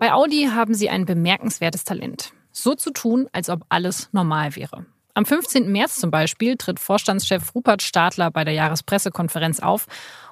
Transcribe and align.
Bei 0.00 0.14
Audi 0.14 0.48
haben 0.50 0.72
sie 0.72 0.88
ein 0.88 1.04
bemerkenswertes 1.04 1.84
Talent. 1.84 2.32
So 2.52 2.74
zu 2.74 2.90
tun, 2.90 3.28
als 3.32 3.50
ob 3.50 3.66
alles 3.68 4.08
normal 4.12 4.56
wäre. 4.56 4.86
Am 5.12 5.26
15. 5.26 5.70
März 5.70 5.96
zum 5.96 6.10
Beispiel 6.10 6.56
tritt 6.56 6.80
Vorstandschef 6.80 7.54
Rupert 7.54 7.82
Stadler 7.82 8.30
bei 8.30 8.44
der 8.44 8.54
Jahrespressekonferenz 8.54 9.60
auf 9.60 9.86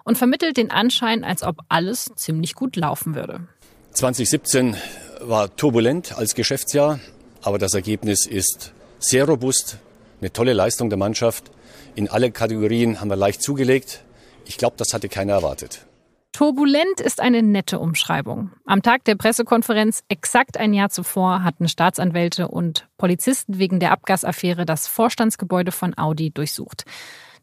und 0.05 0.17
vermittelt 0.17 0.57
den 0.57 0.71
Anschein, 0.71 1.23
als 1.23 1.43
ob 1.43 1.59
alles 1.69 2.11
ziemlich 2.17 2.55
gut 2.55 2.77
laufen 2.77 3.15
würde. 3.15 3.47
2017 3.93 4.75
war 5.21 5.55
turbulent 5.55 6.17
als 6.17 6.35
Geschäftsjahr, 6.35 6.99
aber 7.43 7.59
das 7.59 7.75
Ergebnis 7.75 8.25
ist 8.25 8.73
sehr 8.99 9.27
robust, 9.27 9.77
eine 10.23 10.33
tolle 10.33 10.55
Leistung 10.55 10.89
der 10.89 10.99
Mannschaft. 10.99 11.51
In 11.95 12.09
alle 12.09 12.31
Kategorien 12.31 13.03
haben 13.03 13.11
wir 13.11 13.17
leicht 13.17 13.43
zugelegt. 13.43 14.03
Ich 14.47 14.57
glaube, 14.57 14.77
das 14.79 14.95
hatte 14.95 15.11
keiner 15.11 15.35
erwartet. 15.35 15.85
Turbulent 16.33 17.01
ist 17.01 17.21
eine 17.21 17.43
nette 17.43 17.79
Umschreibung. 17.79 18.53
Am 18.65 18.83
Tag 18.83 19.05
der 19.05 19.17
Pressekonferenz, 19.17 20.05
exakt 20.09 20.57
ein 20.57 20.73
Jahr 20.73 20.91
zuvor, 20.91 21.43
hatten 21.43 21.69
Staatsanwälte 21.69 22.49
und 22.49 22.89
Polizisten 22.97 23.59
wegen 23.59 23.81
der 23.81 23.93
Abgasaffäre 23.93 24.65
das 24.65 24.87
Vorstandsgebäude 24.87 25.73
von 25.73 25.97
Audi 25.99 26.31
durchsucht. 26.31 26.85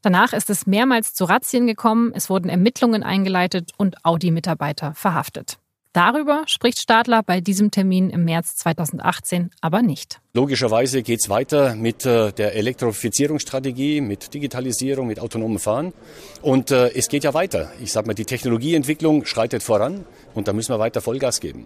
Danach 0.02 0.34
ist 0.34 0.50
es 0.50 0.68
mehrmals 0.68 1.14
zu 1.14 1.26
Razzien 1.26 1.66
gekommen, 1.68 2.12
es 2.14 2.30
wurden 2.30 2.48
Ermittlungen 2.48 3.04
eingeleitet 3.04 3.72
und 3.78 4.06
Audi-Mitarbeiter 4.06 4.94
verhaftet. 4.94 5.58
Darüber 5.96 6.44
spricht 6.48 6.80
Stadler 6.80 7.24
bei 7.24 7.40
diesem 7.40 7.72
Termin 7.72 8.10
im 8.10 8.26
März 8.26 8.58
2018 8.58 9.52
aber 9.62 9.82
nicht. 9.82 10.20
Logischerweise 10.34 11.04
geht 11.04 11.22
es 11.22 11.30
weiter 11.30 11.74
mit 11.74 12.06
äh, 12.06 12.34
der 12.34 12.54
Elektrifizierungsstrategie, 12.56 14.02
mit 14.02 14.34
Digitalisierung, 14.34 15.08
mit 15.08 15.22
autonomem 15.22 15.58
Fahren. 15.58 15.94
Und 16.42 16.70
äh, 16.72 16.90
es 16.90 17.08
geht 17.08 17.24
ja 17.24 17.34
weiter. 17.34 17.72
Ich 17.82 17.94
sage 17.94 18.08
mal, 18.08 18.14
die 18.14 18.26
Technologieentwicklung 18.26 19.24
schreitet 19.24 19.64
voran 19.64 20.04
und 20.34 20.50
da 20.50 20.54
müssen 20.54 20.74
wir 20.74 20.80
weiter 20.80 21.00
Vollgas 21.00 21.40
geben. 21.40 21.66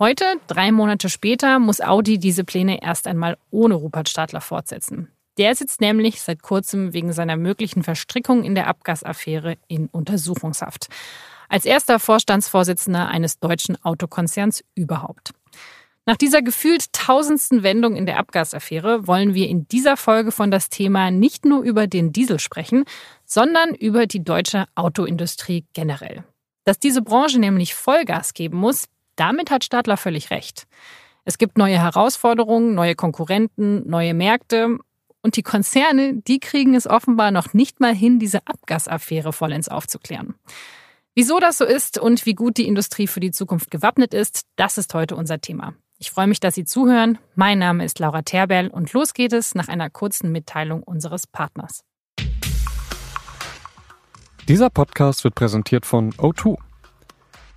Heute, 0.00 0.24
drei 0.48 0.72
Monate 0.72 1.08
später, 1.08 1.60
muss 1.60 1.80
Audi 1.80 2.18
diese 2.18 2.42
Pläne 2.42 2.82
erst 2.82 3.06
einmal 3.06 3.36
ohne 3.52 3.76
Rupert 3.76 4.08
Stadler 4.08 4.40
fortsetzen. 4.40 5.12
Der 5.38 5.54
sitzt 5.54 5.80
nämlich 5.80 6.20
seit 6.20 6.42
kurzem 6.42 6.92
wegen 6.92 7.12
seiner 7.12 7.36
möglichen 7.36 7.84
Verstrickung 7.84 8.42
in 8.42 8.56
der 8.56 8.66
Abgasaffäre 8.66 9.58
in 9.68 9.86
Untersuchungshaft 9.86 10.88
als 11.50 11.66
erster 11.66 11.98
Vorstandsvorsitzender 11.98 13.08
eines 13.08 13.38
deutschen 13.38 13.76
Autokonzerns 13.84 14.64
überhaupt. 14.74 15.32
Nach 16.06 16.16
dieser 16.16 16.40
gefühlt 16.40 16.92
tausendsten 16.92 17.62
Wendung 17.62 17.94
in 17.94 18.06
der 18.06 18.18
Abgasaffäre 18.18 19.06
wollen 19.06 19.34
wir 19.34 19.48
in 19.48 19.68
dieser 19.68 19.96
Folge 19.96 20.32
von 20.32 20.50
das 20.50 20.70
Thema 20.70 21.10
nicht 21.10 21.44
nur 21.44 21.62
über 21.62 21.86
den 21.86 22.12
Diesel 22.12 22.38
sprechen, 22.38 22.84
sondern 23.26 23.74
über 23.74 24.06
die 24.06 24.24
deutsche 24.24 24.64
Autoindustrie 24.74 25.66
generell. 25.74 26.24
Dass 26.64 26.78
diese 26.78 27.02
Branche 27.02 27.38
nämlich 27.38 27.74
Vollgas 27.74 28.32
geben 28.32 28.58
muss, 28.58 28.86
damit 29.16 29.50
hat 29.50 29.64
Stadler 29.64 29.96
völlig 29.96 30.30
recht. 30.30 30.66
Es 31.24 31.36
gibt 31.36 31.58
neue 31.58 31.78
Herausforderungen, 31.78 32.74
neue 32.74 32.94
Konkurrenten, 32.94 33.88
neue 33.88 34.14
Märkte 34.14 34.78
und 35.22 35.36
die 35.36 35.42
Konzerne, 35.42 36.14
die 36.14 36.40
kriegen 36.40 36.74
es 36.74 36.86
offenbar 36.86 37.30
noch 37.30 37.52
nicht 37.52 37.78
mal 37.78 37.94
hin, 37.94 38.18
diese 38.18 38.46
Abgasaffäre 38.46 39.32
vollends 39.32 39.68
aufzuklären. 39.68 40.34
Wieso 41.16 41.40
das 41.40 41.58
so 41.58 41.64
ist 41.64 41.98
und 41.98 42.24
wie 42.24 42.34
gut 42.34 42.56
die 42.56 42.68
Industrie 42.68 43.08
für 43.08 43.18
die 43.18 43.32
Zukunft 43.32 43.72
gewappnet 43.72 44.14
ist, 44.14 44.42
das 44.54 44.78
ist 44.78 44.94
heute 44.94 45.16
unser 45.16 45.40
Thema. 45.40 45.74
Ich 45.98 46.12
freue 46.12 46.28
mich, 46.28 46.38
dass 46.38 46.54
Sie 46.54 46.64
zuhören. 46.64 47.18
Mein 47.34 47.58
Name 47.58 47.84
ist 47.84 47.98
Laura 47.98 48.22
Terberl 48.22 48.68
und 48.68 48.92
los 48.92 49.12
geht 49.12 49.32
es 49.32 49.56
nach 49.56 49.66
einer 49.66 49.90
kurzen 49.90 50.30
Mitteilung 50.30 50.84
unseres 50.84 51.26
Partners. 51.26 51.80
Dieser 54.46 54.70
Podcast 54.70 55.24
wird 55.24 55.34
präsentiert 55.34 55.84
von 55.84 56.12
O2. 56.12 56.56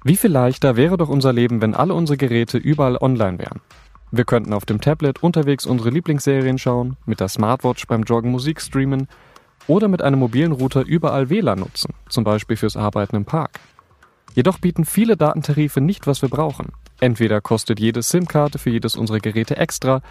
Wie 0.03 0.17
viel 0.17 0.31
leichter 0.31 0.75
wäre 0.75 0.97
doch 0.97 1.09
unser 1.09 1.31
Leben, 1.31 1.61
wenn 1.61 1.75
alle 1.75 1.93
unsere 1.93 2.17
Geräte 2.17 2.57
überall 2.57 2.97
online 2.97 3.37
wären? 3.37 3.61
Wir 4.11 4.25
könnten 4.25 4.53
auf 4.53 4.65
dem 4.65 4.81
Tablet 4.81 5.21
unterwegs 5.21 5.67
unsere 5.67 5.91
Lieblingsserien 5.91 6.57
schauen, 6.57 6.97
mit 7.05 7.19
der 7.19 7.29
Smartwatch 7.29 7.85
beim 7.85 8.01
Joggen 8.01 8.31
Musik 8.31 8.61
streamen 8.61 9.07
oder 9.67 9.87
mit 9.87 10.01
einem 10.01 10.19
mobilen 10.19 10.51
Router 10.51 10.85
überall 10.85 11.29
WLAN 11.29 11.59
nutzen, 11.59 11.93
zum 12.09 12.23
Beispiel 12.23 12.57
fürs 12.57 12.77
Arbeiten 12.77 13.15
im 13.15 13.25
Park. 13.25 13.59
Jedoch 14.35 14.59
bieten 14.59 14.85
viele 14.85 15.15
Datentarife 15.15 15.79
nicht, 15.79 16.07
was 16.07 16.21
wir 16.21 16.29
brauchen. 16.29 16.71
Entweder 16.99 17.41
kostet 17.41 17.79
jede 17.79 18.01
SIM-Karte 18.01 18.57
für 18.57 18.71
jedes 18.71 18.95
unserer 18.95 19.19
Geräte 19.19 19.57
extra, 19.57 20.01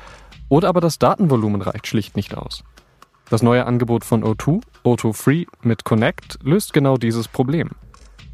oder 0.49 0.69
aber 0.69 0.81
das 0.81 0.99
Datenvolumen 0.99 1.63
reicht 1.63 1.87
schlicht 1.87 2.17
nicht 2.17 2.37
aus. 2.37 2.63
Das 3.31 3.43
neue 3.43 3.67
Angebot 3.67 4.05
von 4.05 4.23
O2, 4.23 4.61
O2 4.85 5.13
Free 5.15 5.47
mit 5.63 5.85
Connect, 5.85 6.39
löst 6.43 6.73
genau 6.73 6.97
dieses 6.97 7.29
Problem. 7.29 7.71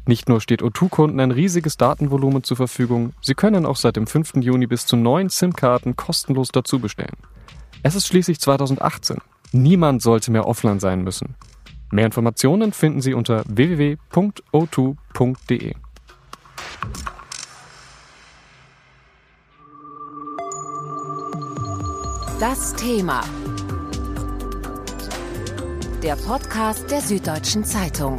Nicht 0.05 0.27
nur 0.27 0.41
steht 0.41 0.61
O2-Kunden 0.61 1.19
ein 1.19 1.31
riesiges 1.31 1.77
Datenvolumen 1.77 2.43
zur 2.43 2.57
Verfügung, 2.57 3.13
sie 3.21 3.35
können 3.35 3.65
auch 3.65 3.77
seit 3.77 3.95
dem 3.95 4.07
5. 4.07 4.33
Juni 4.41 4.67
bis 4.67 4.85
zu 4.85 4.95
neun 4.95 5.29
SIM-Karten 5.29 5.95
kostenlos 5.95 6.49
dazu 6.49 6.79
bestellen. 6.79 7.15
Es 7.83 7.95
ist 7.95 8.07
schließlich 8.07 8.39
2018 8.39 9.19
Niemand 9.51 10.01
sollte 10.01 10.31
mehr 10.31 10.47
offline 10.47 10.79
sein 10.79 11.03
müssen. 11.03 11.35
Mehr 11.91 12.05
Informationen 12.05 12.71
finden 12.71 13.01
Sie 13.01 13.15
unter 13.15 13.43
www.o2.de. 13.47 15.73
Das 22.39 22.75
Thema. 22.75 23.21
Der 26.03 26.15
Podcast 26.15 26.89
der 26.89 27.01
Süddeutschen 27.01 27.65
Zeitung. 27.65 28.17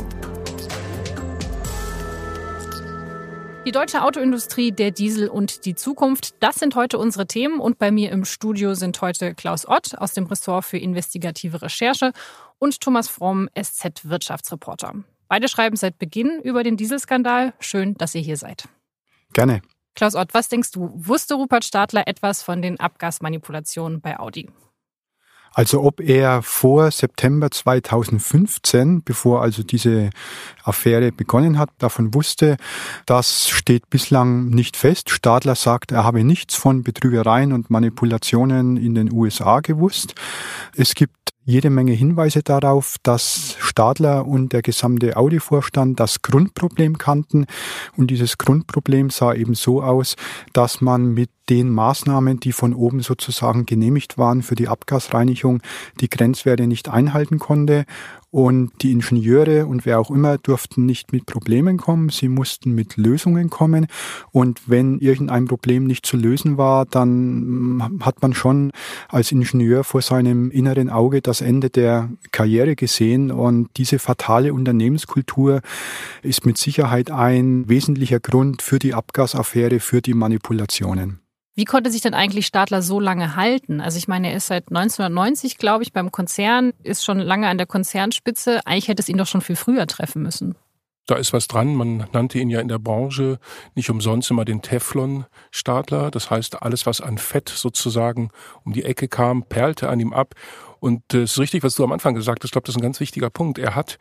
Die 3.66 3.72
deutsche 3.72 4.03
Autoindustrie, 4.03 4.72
der 4.72 4.91
Diesel 4.91 5.28
und 5.28 5.66
die 5.66 5.75
Zukunft, 5.75 6.43
das 6.43 6.56
sind 6.56 6.75
heute 6.76 6.97
unsere 6.97 7.26
Themen. 7.26 7.60
Und 7.60 7.78
bei 7.78 7.91
mir 7.91 8.10
im 8.10 8.25
Studio 8.25 8.75
sind 8.75 9.00
heute 9.03 9.34
Klaus 9.34 9.69
Ott 9.69 9.98
aus 9.98 10.15
dem 10.15 10.25
Ressort 10.25 10.65
für 10.65 10.78
investigative 10.78 11.60
Recherche 11.60 12.12
und 12.59 12.81
Thomas 12.81 13.09
Fromm, 13.09 13.50
SZ-Wirtschaftsreporter. 13.54 14.94
Beide 15.28 15.48
schreiben 15.48 15.76
seit 15.76 15.98
Beginn 15.98 16.41
über 16.43 16.62
den 16.62 16.78
Dieselskandal. 16.78 17.53
Schön, 17.60 17.94
dass 17.94 18.15
ihr 18.15 18.22
hier 18.22 18.38
seid. 18.38 18.66
Gerne. 19.34 19.60
Klaus 19.94 20.15
Ott, 20.15 20.32
was 20.32 20.48
denkst 20.48 20.72
du? 20.72 20.91
Wusste 20.94 21.34
Rupert 21.34 21.65
Stadler 21.65 22.09
etwas 22.09 22.42
von 22.42 22.62
den 22.62 22.81
Abgasmanipulationen 22.81 24.00
bei 24.00 24.19
Audi? 24.19 24.48
Also 25.53 25.83
ob 25.83 26.00
er 26.00 26.43
vor 26.43 26.91
September 26.91 27.50
2015, 27.50 29.03
bevor 29.03 29.43
also 29.43 29.62
diese 29.62 30.11
Affäre 30.62 31.11
begonnen 31.11 31.59
hat, 31.59 31.71
davon 31.78 32.15
wusste, 32.15 32.56
das 33.06 33.49
steht 33.49 33.91
bislang 33.91 34.49
nicht 34.49 34.77
fest. 34.77 35.10
Stadler 35.10 35.56
sagt, 35.56 35.91
er 35.93 36.05
habe 36.05 36.22
nichts 36.22 36.55
von 36.55 36.83
Betrügereien 36.83 37.53
und 37.53 37.69
Manipulationen 37.69 38.77
in 38.77 38.94
den 38.94 39.12
USA 39.12 39.60
gewusst. 39.60 40.15
Es 40.77 40.94
gibt 40.94 41.19
jede 41.50 41.69
Menge 41.69 41.93
Hinweise 41.93 42.43
darauf, 42.43 42.97
dass 43.03 43.56
Stadler 43.59 44.27
und 44.27 44.53
der 44.53 44.62
gesamte 44.62 45.16
Audi-Vorstand 45.16 45.99
das 45.99 46.22
Grundproblem 46.22 46.97
kannten. 46.97 47.47
Und 47.97 48.11
dieses 48.11 48.38
Grundproblem 48.38 49.11
sah 49.11 49.34
eben 49.34 49.55
so 49.55 49.83
aus, 49.83 50.16
dass 50.53 50.81
man 50.81 51.12
mit 51.12 51.31
den 51.50 51.69
Maßnahmen, 51.71 52.39
die 52.39 52.53
von 52.53 52.72
oben 52.72 53.00
sozusagen 53.00 53.66
genehmigt 53.66 54.16
waren 54.16 54.43
für 54.43 54.55
die 54.55 54.69
Abgasreinigung, 54.69 55.60
die 56.00 56.09
Grenzwerte 56.09 56.66
nicht 56.66 56.89
einhalten 56.89 57.41
konnte 57.41 57.84
und 58.30 58.70
die 58.82 58.92
Ingenieure 58.92 59.66
und 59.66 59.84
wer 59.84 59.98
auch 59.98 60.10
immer 60.10 60.38
durften 60.38 60.86
nicht 60.86 61.12
mit 61.12 61.26
Problemen 61.26 61.78
kommen, 61.78 62.10
sie 62.10 62.28
mussten 62.28 62.72
mit 62.72 62.96
Lösungen 62.96 63.50
kommen. 63.50 63.86
Und 64.30 64.62
wenn 64.66 64.98
irgendein 64.98 65.46
Problem 65.46 65.84
nicht 65.84 66.06
zu 66.06 66.16
lösen 66.16 66.56
war, 66.56 66.86
dann 66.86 67.98
hat 68.00 68.22
man 68.22 68.32
schon 68.32 68.70
als 69.08 69.32
Ingenieur 69.32 69.82
vor 69.82 70.02
seinem 70.02 70.50
inneren 70.50 70.91
Auge 70.91 71.22
das 71.22 71.41
Ende 71.41 71.70
der 71.70 72.10
Karriere 72.30 72.76
gesehen. 72.76 73.32
Und 73.32 73.70
diese 73.76 73.98
fatale 73.98 74.54
Unternehmenskultur 74.54 75.60
ist 76.22 76.47
mit 76.47 76.56
Sicherheit 76.56 77.10
ein 77.10 77.68
wesentlicher 77.68 78.20
Grund 78.20 78.62
für 78.62 78.78
die 78.78 78.94
Abgasaffäre, 78.94 79.80
für 79.80 80.03
die 80.03 80.15
Manipulationen. 80.15 81.21
Wie 81.60 81.66
konnte 81.66 81.91
sich 81.91 82.01
denn 82.01 82.15
eigentlich 82.15 82.47
Stadler 82.47 82.80
so 82.80 83.01
lange 83.01 83.36
halten? 83.36 83.83
Also 83.83 83.98
ich 83.98 84.09
meine, 84.09 84.30
er 84.30 84.36
ist 84.39 84.47
seit 84.47 84.71
1990, 84.71 85.59
glaube 85.59 85.83
ich, 85.83 85.92
beim 85.92 86.10
Konzern, 86.10 86.72
ist 86.83 87.04
schon 87.04 87.18
lange 87.18 87.48
an 87.48 87.59
der 87.59 87.66
Konzernspitze. 87.66 88.62
Eigentlich 88.65 88.89
hätte 88.89 89.03
es 89.03 89.10
ihn 89.10 89.18
doch 89.18 89.27
schon 89.27 89.42
viel 89.42 89.57
früher 89.57 89.86
treffen 89.86 90.22
müssen. 90.22 90.54
Da 91.04 91.16
ist 91.16 91.34
was 91.34 91.48
dran. 91.48 91.74
Man 91.74 92.07
nannte 92.15 92.39
ihn 92.39 92.48
ja 92.48 92.60
in 92.60 92.68
der 92.68 92.78
Branche 92.78 93.39
nicht 93.74 93.91
umsonst 93.91 94.30
immer 94.30 94.47
den 94.47 94.62
Teflon-Stadler. 94.62 96.10
Das 96.10 96.30
heißt, 96.30 96.62
alles, 96.62 96.86
was 96.86 97.03
an 97.03 97.18
Fett 97.18 97.51
sozusagen 97.51 98.30
um 98.65 98.72
die 98.72 98.84
Ecke 98.84 99.07
kam, 99.07 99.42
perlte 99.42 99.91
an 99.91 100.01
ihm 100.01 100.15
ab. 100.15 100.36
Und 100.78 101.12
es 101.12 101.33
ist 101.33 101.39
richtig, 101.41 101.62
was 101.62 101.74
du 101.74 101.84
am 101.84 101.92
Anfang 101.92 102.15
gesagt 102.15 102.42
hast. 102.42 102.48
Ich 102.48 102.53
glaube, 102.53 102.65
das 102.65 102.74
ist 102.74 102.78
ein 102.78 102.84
ganz 102.84 103.01
wichtiger 103.01 103.28
Punkt. 103.28 103.59
Er 103.59 103.74
hat 103.74 103.98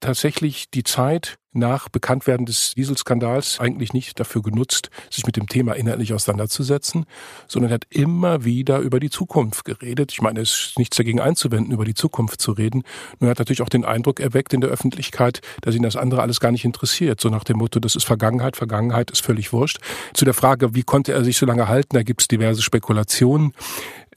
tatsächlich 0.00 0.70
die 0.70 0.84
Zeit 0.84 1.38
nach 1.56 1.88
Bekanntwerden 1.88 2.46
des 2.46 2.74
Dieselskandals 2.76 3.58
eigentlich 3.60 3.92
nicht 3.92 4.20
dafür 4.20 4.42
genutzt, 4.42 4.90
sich 5.10 5.26
mit 5.26 5.36
dem 5.36 5.48
Thema 5.48 5.72
inhaltlich 5.72 6.12
auseinanderzusetzen, 6.12 7.06
sondern 7.48 7.72
hat 7.72 7.86
immer 7.90 8.44
wieder 8.44 8.78
über 8.78 9.00
die 9.00 9.10
Zukunft 9.10 9.64
geredet. 9.64 10.12
Ich 10.12 10.20
meine, 10.20 10.40
es 10.40 10.50
ist 10.50 10.78
nichts 10.78 10.96
dagegen 10.96 11.20
einzuwenden, 11.20 11.72
über 11.72 11.84
die 11.84 11.94
Zukunft 11.94 12.40
zu 12.40 12.52
reden. 12.52 12.82
Nur 13.18 13.30
hat 13.30 13.38
natürlich 13.38 13.62
auch 13.62 13.70
den 13.70 13.84
Eindruck 13.84 14.20
erweckt 14.20 14.52
in 14.52 14.60
der 14.60 14.70
Öffentlichkeit, 14.70 15.40
dass 15.62 15.74
ihn 15.74 15.82
das 15.82 15.96
andere 15.96 16.22
alles 16.22 16.40
gar 16.40 16.52
nicht 16.52 16.64
interessiert. 16.64 17.20
So 17.20 17.30
nach 17.30 17.44
dem 17.44 17.58
Motto, 17.58 17.80
das 17.80 17.96
ist 17.96 18.04
Vergangenheit, 18.04 18.56
Vergangenheit 18.56 19.10
ist 19.10 19.24
völlig 19.24 19.52
wurscht. 19.52 19.78
Zu 20.12 20.24
der 20.24 20.34
Frage, 20.34 20.74
wie 20.74 20.82
konnte 20.82 21.12
er 21.12 21.24
sich 21.24 21.38
so 21.38 21.46
lange 21.46 21.68
halten, 21.68 21.96
da 21.96 22.02
gibt 22.02 22.20
es 22.20 22.28
diverse 22.28 22.62
Spekulationen 22.62 23.52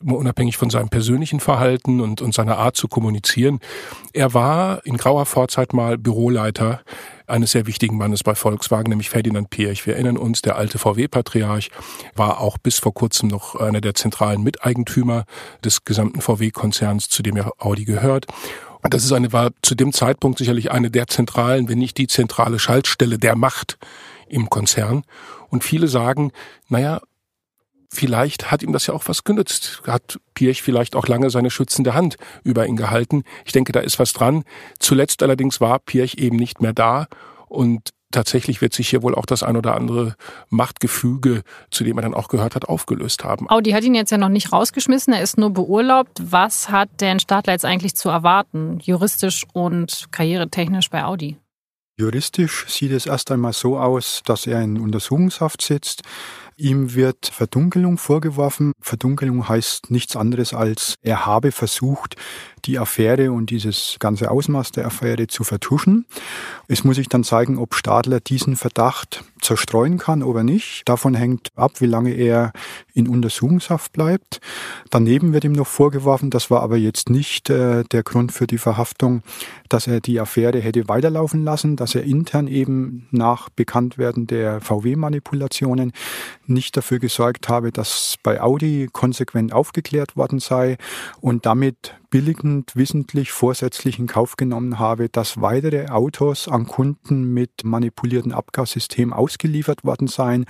unabhängig 0.03 0.57
von 0.57 0.69
seinem 0.69 0.89
persönlichen 0.89 1.39
Verhalten 1.39 1.99
und, 1.99 2.21
und 2.21 2.33
seiner 2.33 2.57
Art 2.57 2.75
zu 2.75 2.87
kommunizieren. 2.87 3.59
Er 4.13 4.33
war 4.33 4.85
in 4.85 4.97
grauer 4.97 5.25
Vorzeit 5.25 5.73
mal 5.73 5.97
Büroleiter 5.97 6.81
eines 7.27 7.51
sehr 7.51 7.67
wichtigen 7.67 7.97
Mannes 7.97 8.23
bei 8.23 8.35
Volkswagen, 8.35 8.89
nämlich 8.89 9.09
Ferdinand 9.09 9.49
Pirch. 9.49 9.85
Wir 9.85 9.95
erinnern 9.95 10.17
uns, 10.17 10.41
der 10.41 10.55
alte 10.55 10.79
VW-Patriarch 10.79 11.69
war 12.15 12.39
auch 12.39 12.57
bis 12.57 12.79
vor 12.79 12.93
kurzem 12.93 13.29
noch 13.29 13.55
einer 13.55 13.81
der 13.81 13.93
zentralen 13.93 14.41
Miteigentümer 14.41 15.25
des 15.63 15.83
gesamten 15.83 16.21
VW-Konzerns, 16.21 17.09
zu 17.09 17.21
dem 17.21 17.37
ja 17.37 17.51
Audi 17.57 17.85
gehört. 17.85 18.25
Und 18.81 18.93
das 18.93 19.03
ist 19.03 19.11
eine, 19.11 19.33
war 19.33 19.51
zu 19.61 19.75
dem 19.75 19.91
Zeitpunkt 19.91 20.37
sicherlich 20.37 20.71
eine 20.71 20.89
der 20.89 21.07
zentralen, 21.07 21.67
wenn 21.67 21.79
nicht 21.79 21.97
die 21.97 22.07
zentrale 22.07 22.59
Schaltstelle 22.59 23.17
der 23.17 23.35
Macht 23.35 23.77
im 24.29 24.49
Konzern. 24.49 25.03
Und 25.49 25.63
viele 25.63 25.87
sagen, 25.87 26.31
naja, 26.69 27.01
vielleicht 27.89 28.51
hat 28.51 28.63
ihm 28.63 28.71
das 28.71 28.87
ja 28.87 28.93
auch 28.93 29.07
was 29.07 29.23
genützt. 29.23 29.81
Hat 29.85 30.19
Pirch 30.33 30.61
vielleicht 30.61 30.95
auch 30.95 31.07
lange 31.07 31.29
seine 31.29 31.49
schützende 31.49 31.93
Hand 31.93 32.15
über 32.43 32.65
ihn 32.67 32.77
gehalten. 32.77 33.23
Ich 33.45 33.51
denke, 33.51 33.71
da 33.71 33.79
ist 33.79 33.99
was 33.99 34.13
dran. 34.13 34.43
Zuletzt 34.79 35.23
allerdings 35.23 35.59
war 35.59 35.79
Pirch 35.79 36.15
eben 36.15 36.37
nicht 36.37 36.61
mehr 36.61 36.73
da 36.73 37.07
und 37.47 37.89
tatsächlich 38.11 38.61
wird 38.61 38.73
sich 38.73 38.89
hier 38.89 39.03
wohl 39.03 39.15
auch 39.15 39.25
das 39.25 39.43
ein 39.43 39.55
oder 39.55 39.75
andere 39.75 40.15
Machtgefüge, 40.49 41.43
zu 41.69 41.83
dem 41.83 41.97
er 41.97 42.01
dann 42.03 42.13
auch 42.13 42.27
gehört 42.27 42.55
hat, 42.55 42.65
aufgelöst 42.65 43.23
haben. 43.23 43.49
Audi 43.49 43.71
hat 43.71 43.83
ihn 43.83 43.95
jetzt 43.95 44.11
ja 44.11 44.17
noch 44.17 44.29
nicht 44.29 44.51
rausgeschmissen, 44.51 45.13
er 45.13 45.21
ist 45.21 45.37
nur 45.37 45.51
beurlaubt. 45.51 46.19
Was 46.23 46.69
hat 46.69 46.89
denn 47.01 47.19
Stadler 47.19 47.53
jetzt 47.53 47.65
eigentlich 47.65 47.95
zu 47.95 48.09
erwarten, 48.09 48.79
juristisch 48.81 49.45
und 49.53 50.07
karrieretechnisch 50.11 50.89
bei 50.89 51.03
Audi? 51.03 51.37
Juristisch 51.97 52.65
sieht 52.67 52.91
es 52.91 53.05
erst 53.05 53.29
einmal 53.29 53.53
so 53.53 53.77
aus, 53.77 54.21
dass 54.25 54.47
er 54.47 54.61
in 54.61 54.79
Untersuchungshaft 54.79 55.61
sitzt. 55.61 56.03
Ihm 56.59 56.93
wird 56.93 57.27
Verdunkelung 57.27 57.97
vorgeworfen. 57.97 58.73
Verdunkelung 58.81 59.47
heißt 59.47 59.91
nichts 59.91 60.17
anderes 60.17 60.53
als, 60.53 60.95
er 61.01 61.25
habe 61.25 61.53
versucht, 61.53 62.17
die 62.65 62.79
Affäre 62.79 63.31
und 63.31 63.49
dieses 63.49 63.97
ganze 63.99 64.31
Ausmaß 64.31 64.71
der 64.71 64.85
Affäre 64.85 65.27
zu 65.27 65.43
vertuschen. 65.43 66.05
Es 66.67 66.83
muss 66.83 66.97
sich 66.97 67.09
dann 67.09 67.23
zeigen, 67.23 67.57
ob 67.57 67.75
Stadler 67.75 68.19
diesen 68.19 68.55
Verdacht 68.55 69.23
zerstreuen 69.41 69.97
kann 69.97 70.23
oder 70.23 70.43
nicht. 70.43 70.83
Davon 70.87 71.13
hängt 71.13 71.49
ab, 71.55 71.79
wie 71.79 71.85
lange 71.85 72.11
er 72.11 72.51
in 72.93 73.07
Untersuchungshaft 73.07 73.93
bleibt. 73.93 74.41
Daneben 74.89 75.33
wird 75.33 75.45
ihm 75.45 75.53
noch 75.53 75.67
vorgeworfen, 75.67 76.29
das 76.29 76.51
war 76.51 76.61
aber 76.61 76.77
jetzt 76.77 77.09
nicht 77.09 77.49
äh, 77.49 77.83
der 77.85 78.03
Grund 78.03 78.31
für 78.31 78.47
die 78.47 78.57
Verhaftung, 78.57 79.23
dass 79.69 79.87
er 79.87 80.01
die 80.01 80.19
Affäre 80.19 80.59
hätte 80.59 80.87
weiterlaufen 80.87 81.43
lassen, 81.43 81.75
dass 81.75 81.95
er 81.95 82.03
intern 82.03 82.47
eben 82.47 83.07
nach 83.11 83.49
Bekanntwerden 83.49 84.27
der 84.27 84.61
VW-Manipulationen 84.61 85.93
nicht 86.45 86.75
dafür 86.75 86.99
gesorgt 86.99 87.49
habe, 87.49 87.71
dass 87.71 88.15
bei 88.23 88.41
Audi 88.41 88.89
konsequent 88.91 89.53
aufgeklärt 89.53 90.17
worden 90.17 90.39
sei 90.39 90.77
und 91.21 91.45
damit 91.45 91.95
billigend, 92.09 92.75
wissentlich, 92.75 93.31
vorsätzlich 93.31 93.99
in 93.99 94.07
Kauf 94.07 94.35
genommen 94.35 94.79
habe, 94.79 95.09
dass 95.09 95.41
weitere 95.41 95.87
Autos 95.87 96.47
an 96.47 96.65
Kunden 96.65 97.33
mit 97.33 97.63
manipulierten 97.63 98.31
Abgassystemen 98.31 99.13
ausgeliefert 99.13 99.83
worden 99.83 100.07
seien. 100.07 100.45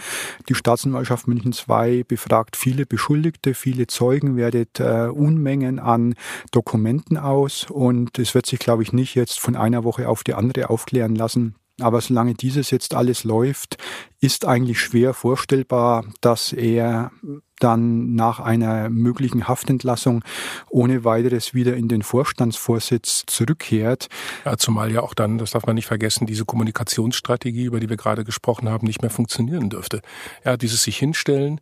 Die 0.47 0.55
Staatsanwaltschaft 0.55 1.27
München 1.27 1.53
II 1.53 2.03
befragt 2.03 2.55
viele 2.55 2.85
Beschuldigte, 2.85 3.53
viele 3.53 3.87
Zeugen, 3.87 4.35
wertet 4.35 4.79
äh, 4.79 5.09
Unmengen 5.09 5.79
an 5.79 6.15
Dokumenten 6.51 7.17
aus 7.17 7.67
und 7.69 8.19
es 8.19 8.33
wird 8.35 8.45
sich, 8.45 8.59
glaube 8.59 8.83
ich, 8.83 8.93
nicht 8.93 9.15
jetzt 9.15 9.39
von 9.39 9.55
einer 9.55 9.83
Woche 9.83 10.07
auf 10.07 10.23
die 10.23 10.33
andere 10.33 10.69
aufklären 10.69 11.15
lassen, 11.15 11.55
aber 11.79 12.01
solange 12.01 12.33
dieses 12.33 12.71
jetzt 12.71 12.93
alles 12.93 13.23
läuft, 13.23 13.77
ist 14.19 14.45
eigentlich 14.45 14.79
schwer 14.79 15.13
vorstellbar, 15.13 16.05
dass 16.21 16.53
er 16.53 17.11
dann 17.59 18.15
nach 18.15 18.39
einer 18.39 18.89
möglichen 18.89 19.47
Haftentlassung 19.47 20.23
ohne 20.69 21.03
weiteres 21.03 21.53
wieder 21.53 21.75
in 21.75 21.87
den 21.87 22.01
Vorstandsvorsitz 22.01 23.23
zurückkehrt. 23.27 24.07
Ja, 24.45 24.57
zumal 24.57 24.91
ja 24.91 25.01
auch 25.01 25.13
dann, 25.13 25.37
das 25.37 25.51
darf 25.51 25.65
man 25.65 25.75
nicht 25.75 25.87
vergessen, 25.87 26.25
diese 26.25 26.45
Kommunikationsstrategie, 26.45 27.65
über 27.65 27.79
die 27.79 27.89
wir 27.89 27.97
gerade 27.97 28.23
gesprochen 28.23 28.69
haben, 28.69 28.87
nicht 28.87 29.01
mehr 29.01 29.11
funktionieren 29.11 29.69
dürfte. 29.69 30.01
Ja, 30.43 30.57
dieses 30.57 30.83
sich 30.83 30.97
hinstellen, 30.97 31.61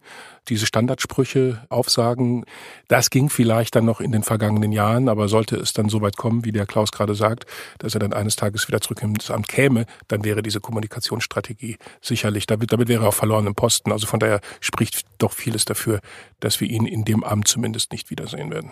diese 0.49 0.65
Standardsprüche 0.65 1.65
aufsagen, 1.69 2.45
das 2.87 3.09
ging 3.09 3.29
vielleicht 3.29 3.75
dann 3.75 3.85
noch 3.85 4.01
in 4.01 4.11
den 4.11 4.23
vergangenen 4.23 4.71
Jahren, 4.71 5.09
aber 5.09 5.27
sollte 5.27 5.55
es 5.55 5.73
dann 5.73 5.89
so 5.89 6.01
weit 6.01 6.17
kommen, 6.17 6.45
wie 6.45 6.51
der 6.51 6.65
Klaus 6.65 6.91
gerade 6.91 7.15
sagt, 7.15 7.45
dass 7.79 7.93
er 7.93 7.99
dann 7.99 8.13
eines 8.13 8.35
Tages 8.35 8.67
wieder 8.67 8.81
zurück 8.81 9.01
ins 9.01 9.31
Amt 9.31 9.47
käme, 9.47 9.85
dann 10.07 10.23
wäre 10.23 10.43
diese 10.43 10.59
Kommunikationsstrategie 10.59 11.77
sicherlich, 12.01 12.45
damit, 12.45 12.71
damit 12.71 12.87
wäre 12.87 13.05
er 13.05 13.09
auf 13.09 13.15
verlorenem 13.15 13.55
Posten. 13.55 13.91
Also 13.91 14.05
von 14.05 14.19
daher 14.19 14.41
spricht 14.59 15.05
doch 15.17 15.31
vieles 15.31 15.65
dafür, 15.65 15.77
dafür, 15.77 16.01
dass 16.39 16.59
wir 16.59 16.69
ihn 16.69 16.85
in 16.85 17.03
dem 17.05 17.23
Amt 17.23 17.47
zumindest 17.47 17.91
nicht 17.91 18.09
wiedersehen 18.09 18.51
werden. 18.51 18.71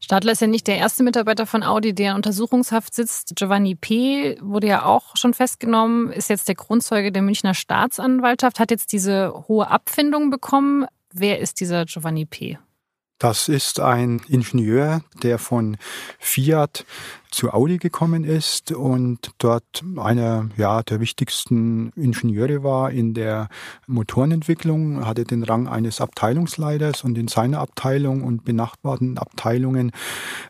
Stadler 0.00 0.32
ist 0.32 0.40
ja 0.40 0.46
nicht 0.46 0.66
der 0.66 0.78
erste 0.78 1.02
Mitarbeiter 1.02 1.46
von 1.46 1.62
Audi, 1.62 1.94
der 1.94 2.10
in 2.10 2.16
Untersuchungshaft 2.16 2.94
sitzt. 2.94 3.36
Giovanni 3.36 3.74
P. 3.74 4.38
wurde 4.40 4.66
ja 4.66 4.84
auch 4.86 5.16
schon 5.16 5.34
festgenommen, 5.34 6.10
ist 6.10 6.30
jetzt 6.30 6.48
der 6.48 6.54
Grundzeuge 6.54 7.12
der 7.12 7.22
Münchner 7.22 7.54
Staatsanwaltschaft, 7.54 8.58
hat 8.58 8.70
jetzt 8.70 8.92
diese 8.92 9.44
hohe 9.46 9.68
Abfindung 9.68 10.30
bekommen. 10.30 10.86
Wer 11.12 11.40
ist 11.40 11.60
dieser 11.60 11.84
Giovanni 11.84 12.24
P.? 12.24 12.58
Das 13.20 13.48
ist 13.48 13.80
ein 13.80 14.22
Ingenieur, 14.28 15.02
der 15.22 15.38
von 15.38 15.76
Fiat 16.18 16.86
zu 17.30 17.52
Audi 17.52 17.76
gekommen 17.76 18.24
ist 18.24 18.72
und 18.72 19.32
dort 19.36 19.84
einer 19.98 20.48
ja, 20.56 20.82
der 20.82 21.00
wichtigsten 21.00 21.90
Ingenieure 21.96 22.62
war 22.62 22.90
in 22.90 23.12
der 23.12 23.50
Motorenentwicklung, 23.86 25.04
hatte 25.04 25.24
den 25.24 25.42
Rang 25.42 25.68
eines 25.68 26.00
Abteilungsleiters 26.00 27.04
und 27.04 27.18
in 27.18 27.28
seiner 27.28 27.58
Abteilung 27.58 28.24
und 28.24 28.46
benachbarten 28.46 29.18
Abteilungen 29.18 29.92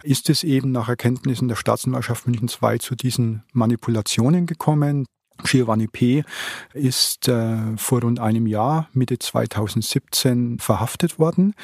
ist 0.05 0.31
es 0.31 0.45
eben 0.45 0.71
nach 0.71 0.89
Erkenntnissen 0.89 1.49
der 1.49 1.57
Staatsanwaltschaft 1.57 2.29
München 2.29 2.49
II 2.63 2.79
zu 2.79 2.95
diesen 2.95 3.43
Manipulationen 3.53 4.47
gekommen. 4.47 5.07
Giovanni 5.45 5.87
P. 5.87 6.25
ist 6.73 7.29
äh, 7.29 7.77
vor 7.77 8.03
rund 8.03 8.21
einem 8.21 8.47
Jahr, 8.47 8.89
Mitte 8.93 9.19
2017, 9.19 10.59
verhaftet 10.59 11.19
worden. 11.19 11.55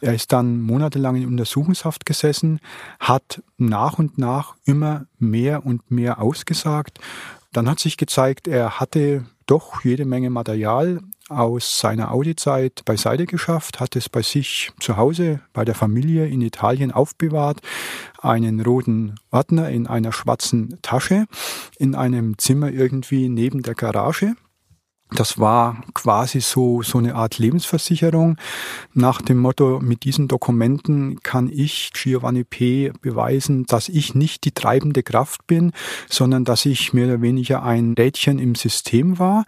Er 0.00 0.14
ist 0.14 0.32
dann 0.32 0.60
monatelang 0.60 1.16
in 1.16 1.26
Untersuchungshaft 1.26 2.06
gesessen, 2.06 2.60
hat 3.00 3.42
nach 3.58 3.98
und 3.98 4.18
nach 4.18 4.54
immer 4.64 5.06
mehr 5.18 5.64
und 5.64 5.90
mehr 5.90 6.20
ausgesagt. 6.20 6.98
Dann 7.52 7.70
hat 7.70 7.80
sich 7.80 7.96
gezeigt, 7.96 8.48
er 8.48 8.80
hatte 8.80 9.24
doch 9.46 9.84
jede 9.84 10.04
Menge 10.04 10.30
Material 10.30 11.00
aus 11.28 11.80
seiner 11.80 12.12
Audi-Zeit 12.12 12.84
beiseite 12.84 13.26
geschafft, 13.26 13.80
hat 13.80 13.96
es 13.96 14.08
bei 14.08 14.22
sich 14.22 14.70
zu 14.78 14.96
Hause, 14.96 15.40
bei 15.52 15.64
der 15.64 15.74
Familie 15.74 16.26
in 16.26 16.40
Italien 16.40 16.92
aufbewahrt, 16.92 17.60
einen 18.20 18.60
roten 18.60 19.16
Ordner 19.30 19.70
in 19.70 19.86
einer 19.86 20.12
schwarzen 20.12 20.78
Tasche, 20.82 21.26
in 21.78 21.94
einem 21.94 22.38
Zimmer 22.38 22.70
irgendwie 22.70 23.28
neben 23.28 23.62
der 23.62 23.74
Garage. 23.74 24.34
Das 25.10 25.38
war 25.38 25.82
quasi 25.94 26.40
so, 26.40 26.82
so 26.82 26.98
eine 26.98 27.14
Art 27.14 27.38
Lebensversicherung 27.38 28.36
nach 28.92 29.22
dem 29.22 29.38
Motto, 29.38 29.78
mit 29.80 30.02
diesen 30.02 30.26
Dokumenten 30.26 31.20
kann 31.22 31.48
ich 31.48 31.92
Giovanni 31.92 32.42
P. 32.42 32.92
beweisen, 33.02 33.66
dass 33.66 33.88
ich 33.88 34.14
nicht 34.16 34.44
die 34.44 34.50
treibende 34.50 35.04
Kraft 35.04 35.46
bin, 35.46 35.72
sondern 36.08 36.44
dass 36.44 36.66
ich 36.66 36.92
mehr 36.92 37.06
oder 37.06 37.22
weniger 37.22 37.62
ein 37.62 37.94
Rädchen 37.96 38.40
im 38.40 38.56
System 38.56 39.18
war. 39.18 39.44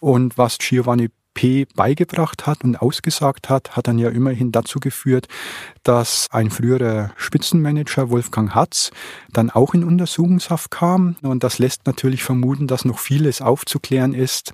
Und 0.00 0.38
was 0.38 0.56
Giovanni 0.58 1.10
P 1.34 1.66
beigebracht 1.74 2.46
hat 2.46 2.64
und 2.64 2.76
ausgesagt 2.76 3.48
hat, 3.48 3.76
hat 3.76 3.88
dann 3.88 3.98
ja 3.98 4.10
immerhin 4.10 4.52
dazu 4.52 4.80
geführt, 4.80 5.28
dass 5.82 6.28
ein 6.30 6.50
früherer 6.50 7.12
Spitzenmanager 7.16 8.10
Wolfgang 8.10 8.54
Hatz 8.54 8.90
dann 9.32 9.50
auch 9.50 9.74
in 9.74 9.84
Untersuchungshaft 9.84 10.70
kam. 10.70 11.16
Und 11.22 11.42
das 11.44 11.58
lässt 11.58 11.86
natürlich 11.86 12.22
vermuten, 12.22 12.66
dass 12.66 12.84
noch 12.84 12.98
vieles 12.98 13.40
aufzuklären 13.40 14.14
ist, 14.14 14.52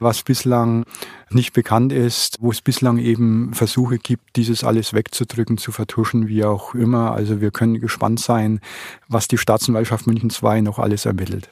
was 0.00 0.22
bislang 0.22 0.84
nicht 1.30 1.52
bekannt 1.52 1.92
ist, 1.92 2.38
wo 2.40 2.50
es 2.50 2.60
bislang 2.60 2.98
eben 2.98 3.52
Versuche 3.54 3.98
gibt, 3.98 4.36
dieses 4.36 4.64
alles 4.64 4.94
wegzudrücken, 4.94 5.58
zu 5.58 5.72
vertuschen, 5.72 6.28
wie 6.28 6.44
auch 6.44 6.74
immer. 6.74 7.12
Also 7.12 7.40
wir 7.40 7.50
können 7.50 7.80
gespannt 7.80 8.20
sein, 8.20 8.60
was 9.08 9.28
die 9.28 9.38
Staatsanwaltschaft 9.38 10.06
München 10.06 10.30
II 10.30 10.62
noch 10.62 10.78
alles 10.78 11.06
ermittelt. 11.06 11.50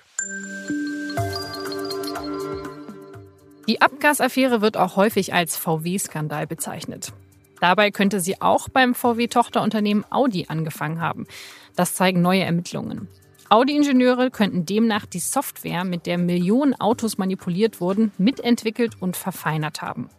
Die 3.68 3.80
Abgasaffäre 3.80 4.60
wird 4.60 4.76
auch 4.76 4.94
häufig 4.94 5.34
als 5.34 5.56
VW-Skandal 5.56 6.46
bezeichnet. 6.46 7.12
Dabei 7.60 7.90
könnte 7.90 8.20
sie 8.20 8.40
auch 8.40 8.68
beim 8.68 8.94
VW-Tochterunternehmen 8.94 10.04
Audi 10.10 10.46
angefangen 10.48 11.00
haben. 11.00 11.26
Das 11.74 11.94
zeigen 11.94 12.22
neue 12.22 12.44
Ermittlungen. 12.44 13.08
Audi-Ingenieure 13.48 14.30
könnten 14.30 14.66
demnach 14.66 15.06
die 15.06 15.20
Software, 15.20 15.84
mit 15.84 16.06
der 16.06 16.18
Millionen 16.18 16.74
Autos 16.74 17.18
manipuliert 17.18 17.80
wurden, 17.80 18.12
mitentwickelt 18.18 19.00
und 19.00 19.16
verfeinert 19.16 19.82
haben. 19.82 20.10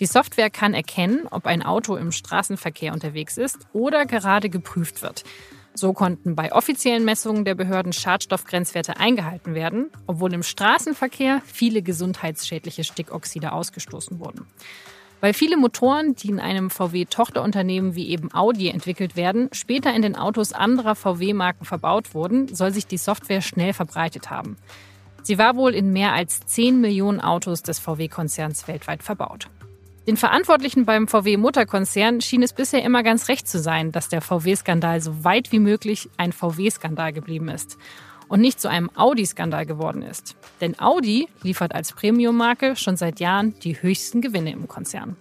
Die 0.00 0.06
Software 0.06 0.50
kann 0.50 0.74
erkennen, 0.74 1.26
ob 1.30 1.46
ein 1.46 1.62
Auto 1.62 1.96
im 1.96 2.12
Straßenverkehr 2.12 2.92
unterwegs 2.92 3.38
ist 3.38 3.58
oder 3.72 4.04
gerade 4.04 4.50
geprüft 4.50 5.02
wird. 5.02 5.24
So 5.74 5.92
konnten 5.92 6.36
bei 6.36 6.52
offiziellen 6.52 7.04
Messungen 7.04 7.44
der 7.44 7.54
Behörden 7.54 7.92
Schadstoffgrenzwerte 7.92 8.98
eingehalten 8.98 9.54
werden, 9.54 9.90
obwohl 10.06 10.32
im 10.34 10.42
Straßenverkehr 10.42 11.40
viele 11.46 11.82
gesundheitsschädliche 11.82 12.84
Stickoxide 12.84 13.52
ausgestoßen 13.52 14.20
wurden. 14.20 14.46
Weil 15.20 15.34
viele 15.34 15.56
Motoren, 15.56 16.16
die 16.16 16.28
in 16.28 16.40
einem 16.40 16.68
VW-Tochterunternehmen 16.68 17.94
wie 17.94 18.08
eben 18.08 18.34
Audi 18.34 18.68
entwickelt 18.68 19.14
werden, 19.14 19.48
später 19.52 19.94
in 19.94 20.02
den 20.02 20.16
Autos 20.16 20.52
anderer 20.52 20.96
VW-Marken 20.96 21.64
verbaut 21.64 22.12
wurden, 22.12 22.52
soll 22.52 22.72
sich 22.72 22.88
die 22.88 22.98
Software 22.98 23.40
schnell 23.40 23.72
verbreitet 23.72 24.30
haben. 24.30 24.56
Sie 25.22 25.38
war 25.38 25.54
wohl 25.54 25.74
in 25.74 25.92
mehr 25.92 26.12
als 26.12 26.40
10 26.40 26.80
Millionen 26.80 27.20
Autos 27.20 27.62
des 27.62 27.78
VW-Konzerns 27.78 28.66
weltweit 28.66 29.04
verbaut. 29.04 29.48
Den 30.08 30.16
Verantwortlichen 30.16 30.84
beim 30.84 31.06
VW-Mutterkonzern 31.06 32.20
schien 32.20 32.42
es 32.42 32.52
bisher 32.52 32.82
immer 32.82 33.04
ganz 33.04 33.28
recht 33.28 33.46
zu 33.46 33.60
sein, 33.60 33.92
dass 33.92 34.08
der 34.08 34.20
VW-Skandal 34.20 35.00
so 35.00 35.22
weit 35.22 35.52
wie 35.52 35.60
möglich 35.60 36.10
ein 36.16 36.32
VW-Skandal 36.32 37.12
geblieben 37.12 37.48
ist 37.48 37.78
und 38.26 38.40
nicht 38.40 38.60
zu 38.60 38.68
einem 38.68 38.90
Audi-Skandal 38.96 39.64
geworden 39.64 40.02
ist. 40.02 40.34
Denn 40.60 40.78
Audi 40.80 41.28
liefert 41.42 41.72
als 41.72 41.92
Premium-Marke 41.92 42.74
schon 42.74 42.96
seit 42.96 43.20
Jahren 43.20 43.54
die 43.60 43.80
höchsten 43.80 44.20
Gewinne 44.20 44.50
im 44.50 44.66
Konzern. 44.66 45.16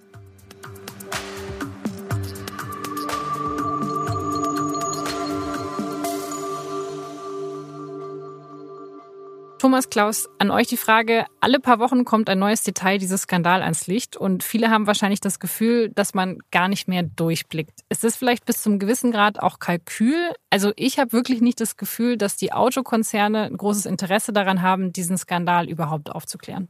Thomas 9.62 9.92
Klaus, 9.92 10.28
an 10.40 10.50
euch 10.50 10.66
die 10.66 10.76
Frage, 10.76 11.28
alle 11.40 11.60
paar 11.60 11.78
Wochen 11.78 12.04
kommt 12.04 12.32
ein 12.32 12.40
neues 12.40 12.64
Detail 12.64 12.98
dieses 12.98 13.22
Skandal 13.22 13.62
ans 13.62 13.86
Licht 13.86 14.18
und 14.18 14.42
viele 14.42 14.72
haben 14.72 14.88
wahrscheinlich 14.88 15.20
das 15.20 15.40
Gefühl, 15.40 15.90
dass 15.90 16.16
man 16.16 16.40
gar 16.50 16.68
nicht 16.68 16.88
mehr 16.88 17.04
durchblickt. 17.04 17.82
Ist 17.88 18.04
das 18.04 18.16
vielleicht 18.16 18.48
bis 18.48 18.64
zum 18.64 18.80
gewissen 18.80 19.12
Grad 19.12 19.40
auch 19.40 19.60
Kalkül? 19.60 20.32
Also 20.50 20.74
ich 20.78 20.98
habe 20.98 21.12
wirklich 21.12 21.42
nicht 21.42 21.62
das 21.62 21.78
Gefühl, 21.78 22.18
dass 22.18 22.38
die 22.38 22.54
Autokonzerne 22.54 23.44
ein 23.44 23.58
großes 23.58 23.86
Interesse 23.86 24.34
daran 24.34 24.64
haben, 24.64 24.94
diesen 24.94 25.16
Skandal 25.16 25.70
überhaupt 25.70 26.10
aufzuklären. 26.10 26.68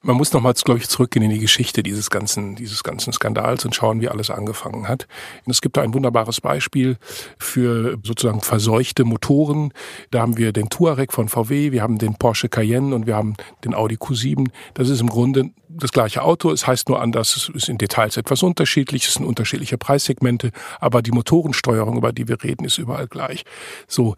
Man 0.00 0.16
muss 0.16 0.32
nochmals, 0.32 0.62
glaube 0.62 0.78
ich, 0.78 0.88
zurückgehen 0.88 1.24
in 1.24 1.30
die 1.30 1.40
Geschichte 1.40 1.82
dieses 1.82 2.08
ganzen, 2.08 2.54
dieses 2.54 2.84
ganzen 2.84 3.12
Skandals 3.12 3.64
und 3.64 3.74
schauen, 3.74 4.00
wie 4.00 4.08
alles 4.08 4.30
angefangen 4.30 4.86
hat. 4.86 5.08
Und 5.44 5.50
es 5.50 5.60
gibt 5.60 5.76
da 5.76 5.82
ein 5.82 5.92
wunderbares 5.92 6.40
Beispiel 6.40 6.98
für 7.36 7.98
sozusagen 8.04 8.40
verseuchte 8.40 9.04
Motoren. 9.04 9.72
Da 10.12 10.20
haben 10.20 10.36
wir 10.36 10.52
den 10.52 10.68
Touareg 10.68 11.12
von 11.12 11.28
VW, 11.28 11.72
wir 11.72 11.82
haben 11.82 11.98
den 11.98 12.14
Porsche 12.14 12.48
Cayenne 12.48 12.94
und 12.94 13.08
wir 13.08 13.16
haben 13.16 13.34
den 13.64 13.74
Audi 13.74 13.96
Q7. 13.96 14.50
Das 14.74 14.88
ist 14.88 15.00
im 15.00 15.08
Grunde 15.08 15.50
das 15.68 15.90
gleiche 15.90 16.22
Auto. 16.22 16.52
Es 16.52 16.64
heißt 16.64 16.88
nur 16.88 17.02
anders, 17.02 17.36
es 17.36 17.48
ist 17.48 17.68
in 17.68 17.78
Details 17.78 18.16
etwas 18.16 18.44
unterschiedlich, 18.44 19.06
es 19.06 19.14
sind 19.14 19.26
unterschiedliche 19.26 19.78
Preissegmente, 19.78 20.52
aber 20.78 21.02
die 21.02 21.10
Motorensteuerung, 21.10 21.96
über 21.96 22.12
die 22.12 22.28
wir 22.28 22.42
reden, 22.42 22.64
ist 22.64 22.78
überall 22.78 23.08
gleich. 23.08 23.44
So 23.88 24.14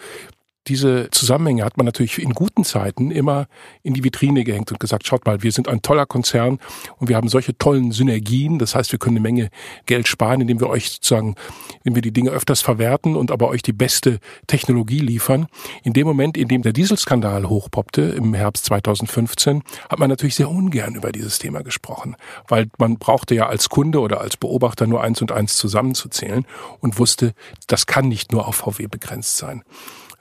diese 0.68 1.08
Zusammenhänge 1.10 1.64
hat 1.64 1.78
man 1.78 1.86
natürlich 1.86 2.20
in 2.20 2.34
guten 2.34 2.64
Zeiten 2.64 3.10
immer 3.10 3.46
in 3.82 3.94
die 3.94 4.04
Vitrine 4.04 4.44
gehängt 4.44 4.70
und 4.70 4.78
gesagt, 4.78 5.06
schaut 5.06 5.24
mal, 5.24 5.42
wir 5.42 5.52
sind 5.52 5.68
ein 5.68 5.80
toller 5.80 6.04
Konzern 6.04 6.58
und 6.98 7.08
wir 7.08 7.16
haben 7.16 7.28
solche 7.28 7.56
tollen 7.56 7.92
Synergien. 7.92 8.58
Das 8.58 8.74
heißt, 8.74 8.92
wir 8.92 8.98
können 8.98 9.16
eine 9.16 9.22
Menge 9.22 9.50
Geld 9.86 10.06
sparen, 10.06 10.42
indem 10.42 10.60
wir 10.60 10.68
euch 10.68 10.90
sozusagen, 10.90 11.34
indem 11.78 11.94
wir 11.94 12.02
die 12.02 12.12
Dinge 12.12 12.30
öfters 12.30 12.60
verwerten 12.60 13.16
und 13.16 13.30
aber 13.30 13.48
euch 13.48 13.62
die 13.62 13.72
beste 13.72 14.18
Technologie 14.46 14.98
liefern. 14.98 15.46
In 15.82 15.94
dem 15.94 16.06
Moment, 16.06 16.36
in 16.36 16.48
dem 16.48 16.62
der 16.62 16.74
Dieselskandal 16.74 17.48
hochpoppte 17.48 18.02
im 18.02 18.34
Herbst 18.34 18.66
2015, 18.66 19.62
hat 19.88 19.98
man 19.98 20.10
natürlich 20.10 20.34
sehr 20.34 20.50
ungern 20.50 20.94
über 20.94 21.10
dieses 21.10 21.38
Thema 21.38 21.62
gesprochen, 21.62 22.16
weil 22.48 22.68
man 22.76 22.98
brauchte 22.98 23.34
ja 23.34 23.46
als 23.46 23.70
Kunde 23.70 24.00
oder 24.00 24.20
als 24.20 24.36
Beobachter 24.36 24.86
nur 24.86 25.02
eins 25.02 25.22
und 25.22 25.32
eins 25.32 25.56
zusammenzuzählen 25.56 26.44
und 26.80 26.98
wusste, 26.98 27.32
das 27.66 27.86
kann 27.86 28.08
nicht 28.08 28.30
nur 28.30 28.46
auf 28.46 28.56
VW 28.56 28.88
begrenzt 28.88 29.38
sein 29.38 29.64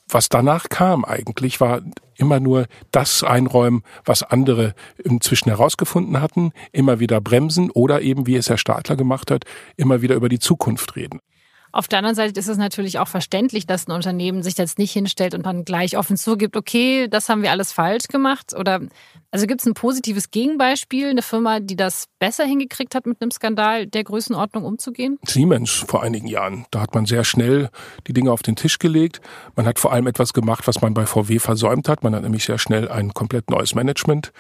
was 0.09 0.29
danach 0.29 0.69
kam 0.69 1.05
eigentlich, 1.05 1.61
war 1.61 1.81
immer 2.15 2.39
nur 2.39 2.65
das 2.91 3.23
einräumen, 3.23 3.83
was 4.03 4.23
andere 4.23 4.73
inzwischen 5.03 5.49
herausgefunden 5.49 6.21
hatten, 6.21 6.51
immer 6.71 6.99
wieder 6.99 7.21
bremsen 7.21 7.71
oder 7.71 8.01
eben, 8.01 8.27
wie 8.27 8.35
es 8.35 8.49
Herr 8.49 8.57
Stadler 8.57 8.95
gemacht 8.95 9.31
hat, 9.31 9.45
immer 9.77 10.01
wieder 10.01 10.15
über 10.15 10.29
die 10.29 10.39
Zukunft 10.39 10.95
reden. 10.95 11.19
Auf 11.71 11.87
der 11.87 11.99
anderen 11.99 12.15
Seite 12.15 12.39
ist 12.39 12.47
es 12.47 12.57
natürlich 12.57 12.97
auch 12.97 13.07
verständlich, 13.07 13.67
dass 13.67 13.87
ein 13.87 13.91
Unternehmen 13.91 14.41
sich 14.41 14.57
jetzt 14.57 14.79
nicht 14.79 14.91
hinstellt 14.91 15.35
und 15.35 15.45
dann 15.45 15.65
gleich 15.65 15.97
offen 15.97 16.17
zugibt, 16.17 16.57
okay, 16.57 17.07
das 17.07 17.29
haben 17.29 17.43
wir 17.43 17.51
alles 17.51 17.71
falsch 17.71 18.07
gemacht. 18.07 18.55
Oder 18.57 18.81
also 19.31 19.45
gibt 19.45 19.61
es 19.61 19.67
ein 19.67 19.75
positives 19.75 20.31
Gegenbeispiel, 20.31 21.09
eine 21.09 21.21
Firma, 21.21 21.59
die 21.59 21.75
das 21.75 22.05
besser 22.17 22.45
hingekriegt 22.45 22.95
hat, 22.95 23.05
mit 23.05 23.21
einem 23.21 23.31
Skandal 23.31 23.85
der 23.85 24.03
Größenordnung 24.03 24.63
umzugehen? 24.63 25.19
Siemens 25.25 25.71
vor 25.71 26.01
einigen 26.01 26.27
Jahren. 26.27 26.65
Da 26.71 26.81
hat 26.81 26.95
man 26.95 27.05
sehr 27.05 27.23
schnell 27.23 27.69
die 28.07 28.13
Dinge 28.13 28.31
auf 28.31 28.41
den 28.41 28.55
Tisch 28.55 28.79
gelegt. 28.79 29.21
Man 29.55 29.65
hat 29.67 29.77
vor 29.77 29.93
allem 29.93 30.07
etwas 30.07 30.33
gemacht, 30.33 30.67
was 30.67 30.81
man 30.81 30.93
bei 30.93 31.05
VW 31.05 31.39
versäumt 31.39 31.87
hat. 31.89 32.03
Man 32.03 32.15
hat 32.15 32.23
nämlich 32.23 32.45
sehr 32.45 32.57
schnell 32.57 32.89
ein 32.89 33.13
komplett 33.13 33.51
neues 33.51 33.75
Management 33.75 34.31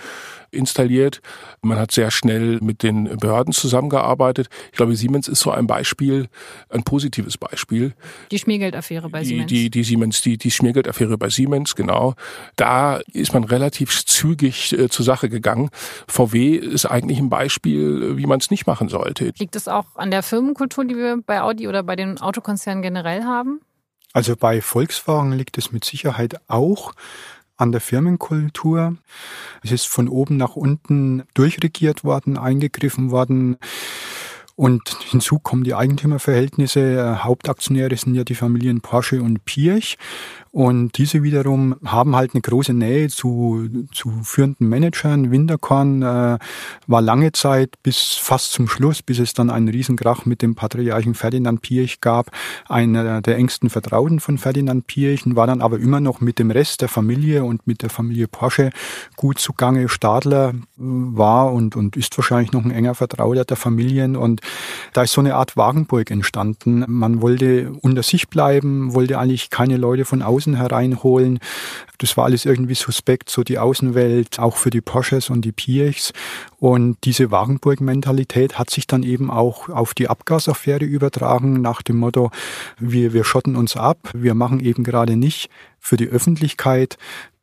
installiert. 0.51 1.21
Man 1.61 1.77
hat 1.77 1.91
sehr 1.91 2.09
schnell 2.09 2.59
mit 2.61 2.81
den 2.81 3.17
Behörden 3.17 3.53
zusammengearbeitet. 3.53 4.47
Ich 4.71 4.77
glaube, 4.77 4.95
Siemens 4.95 5.27
ist 5.27 5.41
so 5.41 5.51
ein 5.51 5.67
Beispiel, 5.67 6.27
ein 6.69 6.83
positives 6.83 7.37
Beispiel. 7.37 7.93
Die 8.31 8.39
Schmiergeldaffäre 8.39 9.09
bei 9.09 9.23
Siemens. 9.23 9.47
Die, 9.47 9.63
die, 9.63 9.69
die 9.69 9.83
Siemens, 9.83 10.21
die, 10.21 10.37
die 10.37 10.49
Schmiergeldaffäre 10.51 11.17
bei 11.17 11.29
Siemens, 11.29 11.75
genau. 11.75 12.15
Da 12.55 12.99
ist 13.13 13.33
man 13.33 13.43
relativ 13.43 14.03
zügig 14.05 14.75
äh, 14.79 14.89
zur 14.89 15.05
Sache 15.05 15.29
gegangen. 15.29 15.69
VW 16.07 16.55
ist 16.55 16.85
eigentlich 16.85 17.19
ein 17.19 17.29
Beispiel, 17.29 18.17
wie 18.17 18.25
man 18.25 18.39
es 18.39 18.49
nicht 18.49 18.67
machen 18.67 18.89
sollte. 18.89 19.33
Liegt 19.37 19.55
es 19.55 19.67
auch 19.67 19.95
an 19.95 20.11
der 20.11 20.23
Firmenkultur, 20.23 20.85
die 20.85 20.95
wir 20.95 21.21
bei 21.25 21.41
Audi 21.41 21.67
oder 21.67 21.83
bei 21.83 21.95
den 21.95 22.19
Autokonzernen 22.19 22.81
generell 22.81 23.23
haben? 23.23 23.61
Also 24.13 24.35
bei 24.35 24.61
Volkswagen 24.61 25.33
liegt 25.33 25.57
es 25.57 25.71
mit 25.71 25.85
Sicherheit 25.85 26.41
auch 26.47 26.93
an 27.57 27.71
der 27.71 27.81
Firmenkultur. 27.81 28.95
Es 29.61 29.71
ist 29.71 29.87
von 29.87 30.07
oben 30.07 30.37
nach 30.37 30.55
unten 30.55 31.23
durchregiert 31.33 32.03
worden, 32.03 32.37
eingegriffen 32.37 33.11
worden. 33.11 33.57
Und 34.55 34.97
hinzu 35.09 35.39
kommen 35.39 35.63
die 35.63 35.73
Eigentümerverhältnisse. 35.73 37.23
Hauptaktionäre 37.23 37.95
sind 37.95 38.15
ja 38.15 38.25
die 38.25 38.35
Familien 38.35 38.81
Porsche 38.81 39.21
und 39.21 39.45
Pirch. 39.45 39.97
Und 40.59 40.97
diese 40.97 41.23
wiederum 41.23 41.77
haben 41.85 42.17
halt 42.17 42.31
eine 42.33 42.41
große 42.41 42.73
Nähe 42.73 43.07
zu, 43.07 43.69
zu 43.93 44.11
führenden 44.23 44.67
Managern. 44.67 45.31
Winterkorn 45.31 46.01
äh, 46.01 46.37
war 46.85 47.01
lange 47.01 47.31
Zeit 47.31 47.75
bis 47.81 48.15
fast 48.19 48.51
zum 48.51 48.67
Schluss, 48.67 49.01
bis 49.01 49.19
es 49.19 49.33
dann 49.33 49.49
einen 49.49 49.69
Riesenkrach 49.69 50.25
mit 50.25 50.41
dem 50.41 50.55
Patriarchen 50.55 51.15
Ferdinand 51.15 51.61
Pirch 51.61 52.01
gab, 52.01 52.31
einer 52.67 53.21
der 53.21 53.37
engsten 53.37 53.69
Vertrauten 53.69 54.19
von 54.19 54.37
Ferdinand 54.37 54.85
Pirch 54.85 55.21
war 55.33 55.47
dann 55.47 55.61
aber 55.61 55.79
immer 55.79 56.01
noch 56.01 56.19
mit 56.19 56.39
dem 56.39 56.51
Rest 56.51 56.81
der 56.81 56.89
Familie 56.89 57.45
und 57.45 57.65
mit 57.65 57.81
der 57.81 57.89
Familie 57.89 58.27
Porsche 58.27 58.71
gut 59.15 59.39
zugange. 59.39 59.87
Stadler 59.87 60.49
äh, 60.49 60.55
war 60.77 61.53
und, 61.53 61.77
und 61.77 61.95
ist 61.95 62.17
wahrscheinlich 62.17 62.51
noch 62.51 62.65
ein 62.65 62.71
enger 62.71 62.95
Vertrauter 62.95 63.45
der 63.45 63.55
Familien 63.55 64.17
und 64.17 64.41
da 64.91 65.03
ist 65.03 65.13
so 65.13 65.21
eine 65.21 65.35
Art 65.35 65.55
Wagenburg 65.55 66.11
entstanden. 66.11 66.83
Man 66.85 67.21
wollte 67.21 67.71
unter 67.79 68.03
sich 68.03 68.27
bleiben, 68.27 68.93
wollte 68.93 69.19
eigentlich 69.19 69.49
keine 69.49 69.77
Leute 69.77 70.03
von 70.03 70.21
außen 70.21 70.48
außen 70.49 70.55
hereinholen. 70.55 71.39
Das 71.97 72.15
war 72.15 72.25
alles 72.25 72.45
irgendwie 72.45 72.75
suspekt, 72.75 73.29
so 73.29 73.43
die 73.43 73.59
Außenwelt, 73.59 74.39
auch 74.39 74.55
für 74.55 74.69
die 74.69 74.81
Porsches 74.81 75.29
und 75.29 75.41
die 75.41 75.51
Piechs. 75.51 76.13
Und 76.59 76.97
diese 77.03 77.31
Wagenburg-Mentalität 77.31 78.57
hat 78.57 78.69
sich 78.69 78.87
dann 78.87 79.03
eben 79.03 79.29
auch 79.29 79.69
auf 79.69 79.93
die 79.93 80.07
Abgasaffäre 80.07 80.85
übertragen, 80.85 81.61
nach 81.61 81.81
dem 81.81 81.97
Motto, 81.97 82.31
wir, 82.79 83.13
wir 83.13 83.23
schotten 83.23 83.55
uns 83.55 83.75
ab, 83.75 83.97
wir 84.13 84.33
machen 84.33 84.59
eben 84.59 84.83
gerade 84.83 85.15
nicht 85.15 85.49
für 85.79 85.97
die 85.97 86.07
Öffentlichkeit 86.07 86.97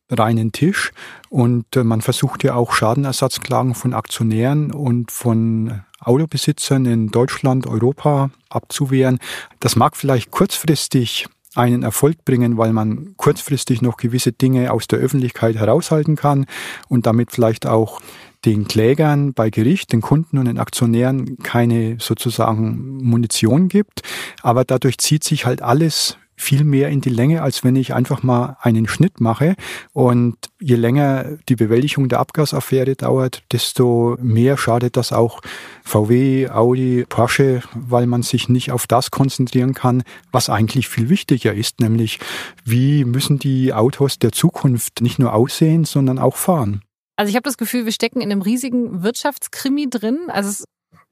reinen 0.09 0.53
Tisch 0.53 0.93
und 1.31 1.75
äh, 1.75 1.83
man 1.83 2.01
versucht 2.01 2.45
ja 2.45 2.55
auch 2.55 2.73
Schadenersatzklagen 2.73 3.75
von 3.75 3.93
Aktionären 3.93 4.71
und 4.71 5.11
von 5.11 5.83
Autobesitzern 5.99 6.87
in 6.87 7.09
Deutschland, 7.09 7.67
Europa 7.67 8.31
abzuwehren. 8.49 9.19
Das 9.59 9.75
mag 9.75 9.97
vielleicht 9.97 10.31
kurzfristig 10.31 11.27
einen 11.57 11.83
Erfolg 11.83 12.25
bringen, 12.25 12.57
weil 12.57 12.73
man 12.73 13.15
kurzfristig 13.17 13.83
noch 13.83 13.97
gewisse 13.97 14.33
Dinge 14.33 14.73
aus 14.73 14.87
der 14.87 14.99
Öffentlichkeit 14.99 15.57
heraushalten 15.57 16.17
kann 16.17 16.47
und 16.89 17.07
damit 17.07 17.33
vielleicht 17.33 17.67
auch 17.67 18.01
den 18.45 18.69
Klägern 18.69 19.35
bei 19.35 19.51
Gericht, 19.51 19.93
den 19.93 20.01
Kunden 20.01 20.39
und 20.39 20.45
den 20.45 20.59
Aktionären 20.59 21.39
keine 21.39 21.97
sozusagen 21.99 22.99
Munition 23.03 23.69
gibt. 23.69 24.03
Aber 24.43 24.65
dadurch 24.65 24.99
zieht 24.99 25.25
sich 25.25 25.47
halt 25.47 25.63
alles 25.63 26.17
viel 26.37 26.65
mehr 26.65 26.91
in 26.91 27.01
die 27.01 27.11
Länge, 27.11 27.43
als 27.43 27.65
wenn 27.65 27.77
ich 27.77 27.95
einfach 27.95 28.23
mal 28.23 28.57
einen 28.61 28.87
Schnitt 28.87 29.21
mache. 29.21 29.57
Und 29.93 30.37
je 30.61 30.77
länger 30.77 31.39
die 31.49 31.57
Bewältigung 31.57 32.09
der 32.09 32.21
Abgasaffäre 32.21 32.95
dauert, 32.95 33.43
desto 33.53 34.17
mehr 34.21 34.57
schadet 34.57 34.97
das 34.97 35.13
auch 35.13 35.41
VW, 35.83 36.51
Audi, 36.51 37.07
Porsche, 37.09 37.63
weil 37.75 38.07
man 38.07 38.23
sich 38.23 38.49
nicht 38.49 38.71
auf 38.71 38.87
das 38.87 39.11
konzentrieren 39.11 39.75
kann, 39.75 40.03
was 40.31 40.51
eigentlich 40.51 40.89
viel 40.89 41.09
wichtiger 41.09 41.55
ist, 41.55 41.81
nämlich 41.81 42.19
wie 42.65 43.05
müssen 43.05 43.39
die 43.39 43.73
Autos 43.73 44.19
der 44.19 44.33
Zukunft 44.33 45.01
nicht 45.01 45.19
nur 45.19 45.33
aussehen, 45.33 45.85
sondern 45.85 46.19
auch 46.19 46.37
fahren. 46.37 46.83
Also 47.17 47.31
ich 47.31 47.37
habe 47.37 47.45
das 47.45 47.57
Gefühl, 47.57 47.87
wir 47.87 47.93
stecken 47.93 48.21
in 48.21 48.31
einem 48.31 48.43
riesigen 48.43 49.03
Wirtschaftskrimi 49.03 49.89
drin. 49.89 50.19
Also 50.29 50.51
es, 50.51 50.65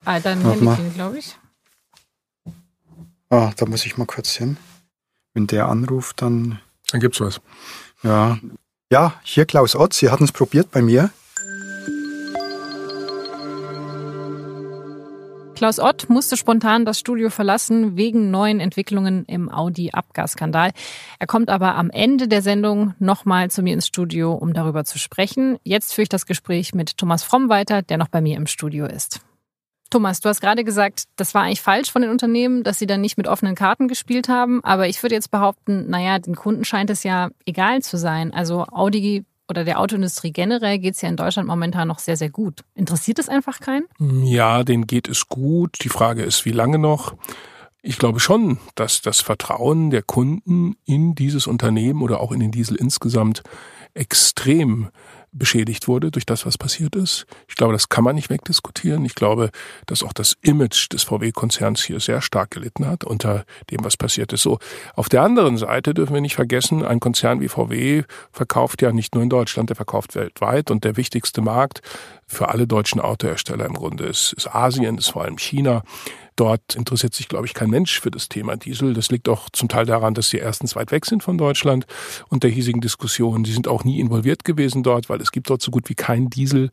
ah, 0.04 0.20
dein 0.20 0.42
Handy, 0.42 0.90
glaube 0.94 1.18
ich. 1.18 1.34
Ah, 3.30 3.52
da 3.56 3.64
muss 3.64 3.86
ich 3.86 3.96
mal 3.96 4.04
kurz 4.04 4.36
hin. 4.36 4.58
Wenn 5.34 5.46
der 5.46 5.68
anruft, 5.68 6.22
dann. 6.22 6.60
Dann 6.90 7.00
gibt's 7.00 7.20
was. 7.20 7.40
Ja. 8.02 8.38
Ja, 8.90 9.14
hier 9.24 9.44
Klaus 9.44 9.74
Ott, 9.74 9.92
Sie 9.92 10.10
hatten 10.10 10.24
es 10.24 10.32
probiert 10.32 10.70
bei 10.70 10.80
mir. 10.80 11.10
Klaus 15.56 15.78
Ott 15.78 16.08
musste 16.10 16.36
spontan 16.36 16.84
das 16.84 16.98
Studio 16.98 17.30
verlassen 17.30 17.96
wegen 17.96 18.30
neuen 18.30 18.60
Entwicklungen 18.60 19.24
im 19.24 19.48
Audi-Abgasskandal. 19.48 20.72
Er 21.18 21.26
kommt 21.26 21.48
aber 21.48 21.76
am 21.76 21.90
Ende 21.90 22.28
der 22.28 22.42
Sendung 22.42 22.94
nochmal 22.98 23.50
zu 23.50 23.62
mir 23.62 23.72
ins 23.72 23.86
Studio, 23.86 24.32
um 24.34 24.52
darüber 24.52 24.84
zu 24.84 24.98
sprechen. 24.98 25.56
Jetzt 25.62 25.94
führe 25.94 26.04
ich 26.04 26.08
das 26.08 26.26
Gespräch 26.26 26.74
mit 26.74 26.98
Thomas 26.98 27.22
Fromm 27.22 27.48
weiter, 27.48 27.82
der 27.82 27.98
noch 27.98 28.08
bei 28.08 28.20
mir 28.20 28.36
im 28.36 28.46
Studio 28.46 28.86
ist. 28.86 29.20
Thomas, 29.94 30.18
du 30.18 30.28
hast 30.28 30.40
gerade 30.40 30.64
gesagt, 30.64 31.04
das 31.14 31.34
war 31.34 31.42
eigentlich 31.42 31.60
falsch 31.60 31.92
von 31.92 32.02
den 32.02 32.10
Unternehmen, 32.10 32.64
dass 32.64 32.80
sie 32.80 32.86
dann 32.88 33.00
nicht 33.00 33.16
mit 33.16 33.28
offenen 33.28 33.54
Karten 33.54 33.86
gespielt 33.86 34.28
haben. 34.28 34.58
Aber 34.64 34.88
ich 34.88 35.00
würde 35.04 35.14
jetzt 35.14 35.30
behaupten, 35.30 35.88
naja, 35.88 36.18
den 36.18 36.34
Kunden 36.34 36.64
scheint 36.64 36.90
es 36.90 37.04
ja 37.04 37.30
egal 37.46 37.80
zu 37.80 37.96
sein. 37.96 38.34
Also 38.34 38.64
Audi 38.72 39.24
oder 39.48 39.62
der 39.62 39.78
Autoindustrie 39.78 40.32
generell 40.32 40.80
geht 40.80 40.96
es 40.96 41.00
ja 41.00 41.08
in 41.08 41.16
Deutschland 41.16 41.46
momentan 41.46 41.86
noch 41.86 42.00
sehr, 42.00 42.16
sehr 42.16 42.28
gut. 42.28 42.64
Interessiert 42.74 43.20
es 43.20 43.28
einfach 43.28 43.60
keinen? 43.60 43.84
Ja, 44.24 44.64
denen 44.64 44.88
geht 44.88 45.08
es 45.08 45.28
gut. 45.28 45.76
Die 45.84 45.90
Frage 45.90 46.24
ist, 46.24 46.44
wie 46.44 46.50
lange 46.50 46.80
noch? 46.80 47.14
Ich 47.80 47.96
glaube 47.96 48.18
schon, 48.18 48.58
dass 48.74 49.00
das 49.00 49.20
Vertrauen 49.20 49.90
der 49.90 50.02
Kunden 50.02 50.74
in 50.84 51.14
dieses 51.14 51.46
Unternehmen 51.46 52.02
oder 52.02 52.18
auch 52.18 52.32
in 52.32 52.40
den 52.40 52.50
Diesel 52.50 52.76
insgesamt 52.76 53.44
extrem 53.94 54.88
beschädigt 55.34 55.88
wurde 55.88 56.10
durch 56.10 56.24
das, 56.24 56.46
was 56.46 56.56
passiert 56.56 56.96
ist. 56.96 57.26
Ich 57.48 57.56
glaube, 57.56 57.72
das 57.72 57.88
kann 57.88 58.04
man 58.04 58.14
nicht 58.14 58.30
wegdiskutieren. 58.30 59.04
Ich 59.04 59.14
glaube, 59.14 59.50
dass 59.86 60.02
auch 60.02 60.12
das 60.12 60.36
Image 60.42 60.92
des 60.92 61.02
VW-Konzerns 61.02 61.82
hier 61.82 62.00
sehr 62.00 62.22
stark 62.22 62.50
gelitten 62.50 62.86
hat 62.86 63.04
unter 63.04 63.44
dem, 63.70 63.84
was 63.84 63.96
passiert 63.96 64.32
ist. 64.32 64.42
So. 64.42 64.58
Auf 64.94 65.08
der 65.08 65.22
anderen 65.22 65.56
Seite 65.56 65.92
dürfen 65.92 66.14
wir 66.14 66.20
nicht 66.20 66.36
vergessen, 66.36 66.84
ein 66.84 67.00
Konzern 67.00 67.40
wie 67.40 67.48
VW 67.48 68.04
verkauft 68.32 68.80
ja 68.82 68.92
nicht 68.92 69.14
nur 69.14 69.22
in 69.22 69.30
Deutschland, 69.30 69.70
der 69.70 69.76
verkauft 69.76 70.14
weltweit 70.14 70.70
und 70.70 70.84
der 70.84 70.96
wichtigste 70.96 71.42
Markt 71.42 71.82
für 72.26 72.48
alle 72.48 72.66
deutschen 72.66 73.00
Autohersteller 73.00 73.66
im 73.66 73.74
Grunde 73.74 74.04
ist, 74.04 74.32
ist 74.32 74.54
Asien, 74.54 74.98
ist 74.98 75.10
vor 75.10 75.22
allem 75.22 75.38
China. 75.38 75.82
Dort 76.36 76.74
interessiert 76.74 77.14
sich, 77.14 77.28
glaube 77.28 77.46
ich, 77.46 77.54
kein 77.54 77.70
Mensch 77.70 78.00
für 78.00 78.10
das 78.10 78.28
Thema 78.28 78.56
Diesel. 78.56 78.92
Das 78.92 79.10
liegt 79.10 79.28
auch 79.28 79.48
zum 79.50 79.68
Teil 79.68 79.86
daran, 79.86 80.14
dass 80.14 80.30
sie 80.30 80.38
erstens 80.38 80.74
weit 80.74 80.90
weg 80.90 81.06
sind 81.06 81.22
von 81.22 81.38
Deutschland 81.38 81.86
und 82.28 82.42
der 82.42 82.50
hiesigen 82.50 82.80
Diskussion. 82.80 83.44
Sie 83.44 83.52
sind 83.52 83.68
auch 83.68 83.84
nie 83.84 84.00
involviert 84.00 84.44
gewesen 84.44 84.82
dort, 84.82 85.08
weil 85.08 85.20
es 85.20 85.30
gibt 85.30 85.48
dort 85.48 85.62
so 85.62 85.70
gut 85.70 85.88
wie 85.88 85.94
kein 85.94 86.30
Diesel. 86.30 86.70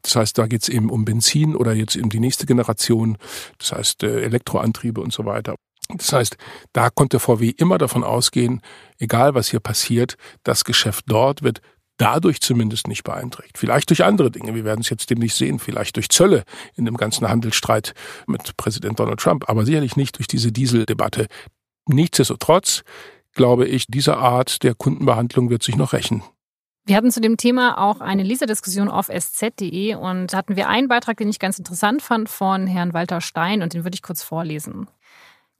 Das 0.00 0.16
heißt, 0.16 0.38
da 0.38 0.46
geht 0.46 0.62
es 0.62 0.68
eben 0.68 0.88
um 0.90 1.04
Benzin 1.04 1.54
oder 1.54 1.74
jetzt 1.74 1.96
eben 1.96 2.08
die 2.08 2.20
nächste 2.20 2.46
Generation, 2.46 3.18
das 3.58 3.72
heißt 3.72 4.02
äh, 4.02 4.22
Elektroantriebe 4.22 5.00
und 5.00 5.12
so 5.12 5.26
weiter. 5.26 5.56
Das 5.88 6.12
heißt, 6.12 6.36
da 6.72 6.88
konnte 6.88 7.20
VW 7.20 7.50
immer 7.50 7.76
davon 7.76 8.04
ausgehen, 8.04 8.62
egal 8.98 9.34
was 9.34 9.48
hier 9.48 9.60
passiert, 9.60 10.16
das 10.42 10.64
Geschäft 10.64 11.04
dort 11.08 11.42
wird 11.42 11.60
dadurch 11.98 12.40
zumindest 12.40 12.88
nicht 12.88 13.04
beeinträchtigt. 13.04 13.58
Vielleicht 13.58 13.90
durch 13.90 14.04
andere 14.04 14.30
Dinge, 14.30 14.54
wir 14.54 14.64
werden 14.64 14.80
es 14.80 14.90
jetzt 14.90 15.10
demnächst 15.10 15.38
sehen, 15.38 15.58
vielleicht 15.58 15.96
durch 15.96 16.08
Zölle 16.08 16.44
in 16.74 16.84
dem 16.84 16.96
ganzen 16.96 17.28
Handelsstreit 17.28 17.94
mit 18.26 18.56
Präsident 18.56 18.98
Donald 18.98 19.20
Trump, 19.20 19.48
aber 19.48 19.64
sicherlich 19.64 19.96
nicht 19.96 20.18
durch 20.18 20.26
diese 20.26 20.52
Dieseldebatte. 20.52 21.26
Nichtsdestotrotz 21.86 22.82
glaube 23.34 23.66
ich, 23.66 23.86
diese 23.88 24.16
Art 24.16 24.62
der 24.62 24.74
Kundenbehandlung 24.74 25.50
wird 25.50 25.62
sich 25.62 25.76
noch 25.76 25.92
rächen. 25.92 26.22
Wir 26.84 26.96
hatten 26.96 27.12
zu 27.12 27.20
dem 27.20 27.36
Thema 27.36 27.78
auch 27.78 28.00
eine 28.00 28.24
Leserdiskussion 28.24 28.88
auf 28.88 29.08
sz.de 29.08 29.94
und 29.94 30.34
hatten 30.34 30.56
wir 30.56 30.68
einen 30.68 30.88
Beitrag, 30.88 31.16
den 31.16 31.28
ich 31.28 31.38
ganz 31.38 31.58
interessant 31.58 32.02
fand 32.02 32.28
von 32.28 32.66
Herrn 32.66 32.92
Walter 32.92 33.20
Stein 33.20 33.62
und 33.62 33.72
den 33.72 33.84
würde 33.84 33.94
ich 33.94 34.02
kurz 34.02 34.24
vorlesen. 34.24 34.88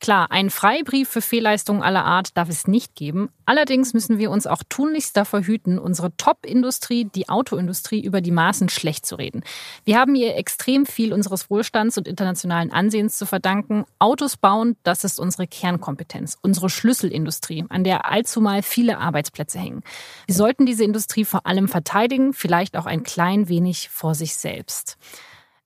Klar, 0.03 0.33
einen 0.33 0.51
Freibrief 0.51 1.09
für 1.09 1.23
Fehlleistungen 1.23 1.81
aller 1.81 2.05
Art 2.05 2.37
darf 2.37 2.49
es 2.49 2.67
nicht 2.67 2.97
geben. 2.97 3.29
Allerdings 3.47 3.95
müssen 3.95 4.19
wir 4.19 4.33
uns 4.33 4.49
auch 4.49 4.65
tunlichst 4.69 5.17
davor 5.17 5.43
hüten, 5.43 5.79
unsere 5.79 6.17
Top-Industrie, 6.17 7.05
die 7.05 7.29
Autoindustrie, 7.29 8.05
über 8.05 8.21
die 8.21 8.33
Maßen 8.33 8.69
schlecht 8.69 9.07
zu 9.07 9.15
reden. 9.15 9.45
Wir 9.85 10.01
haben 10.01 10.17
ihr 10.17 10.35
extrem 10.35 10.87
viel 10.87 11.13
unseres 11.13 11.51
Wohlstands 11.51 11.99
und 11.99 12.09
internationalen 12.09 12.73
Ansehens 12.73 13.17
zu 13.17 13.27
verdanken. 13.27 13.85
Autos 14.01 14.37
bauen, 14.37 14.77
das 14.83 15.05
ist 15.05 15.21
unsere 15.21 15.47
Kernkompetenz, 15.47 16.37
unsere 16.43 16.69
Schlüsselindustrie, 16.69 17.65
an 17.69 17.85
der 17.85 18.11
allzumal 18.11 18.63
viele 18.65 18.99
Arbeitsplätze 18.99 19.61
hängen. 19.61 19.85
Wir 20.27 20.35
sollten 20.35 20.67
diese 20.67 20.83
Industrie 20.83 21.25
vor 21.25 21.47
allem 21.47 21.69
verteidigen, 21.69 22.33
vielleicht 22.33 22.77
auch 22.77 22.87
ein 22.87 23.05
klein 23.05 23.49
wenig 23.49 23.89
vor 23.89 24.17
sich 24.17 24.35
selbst. 24.35 24.99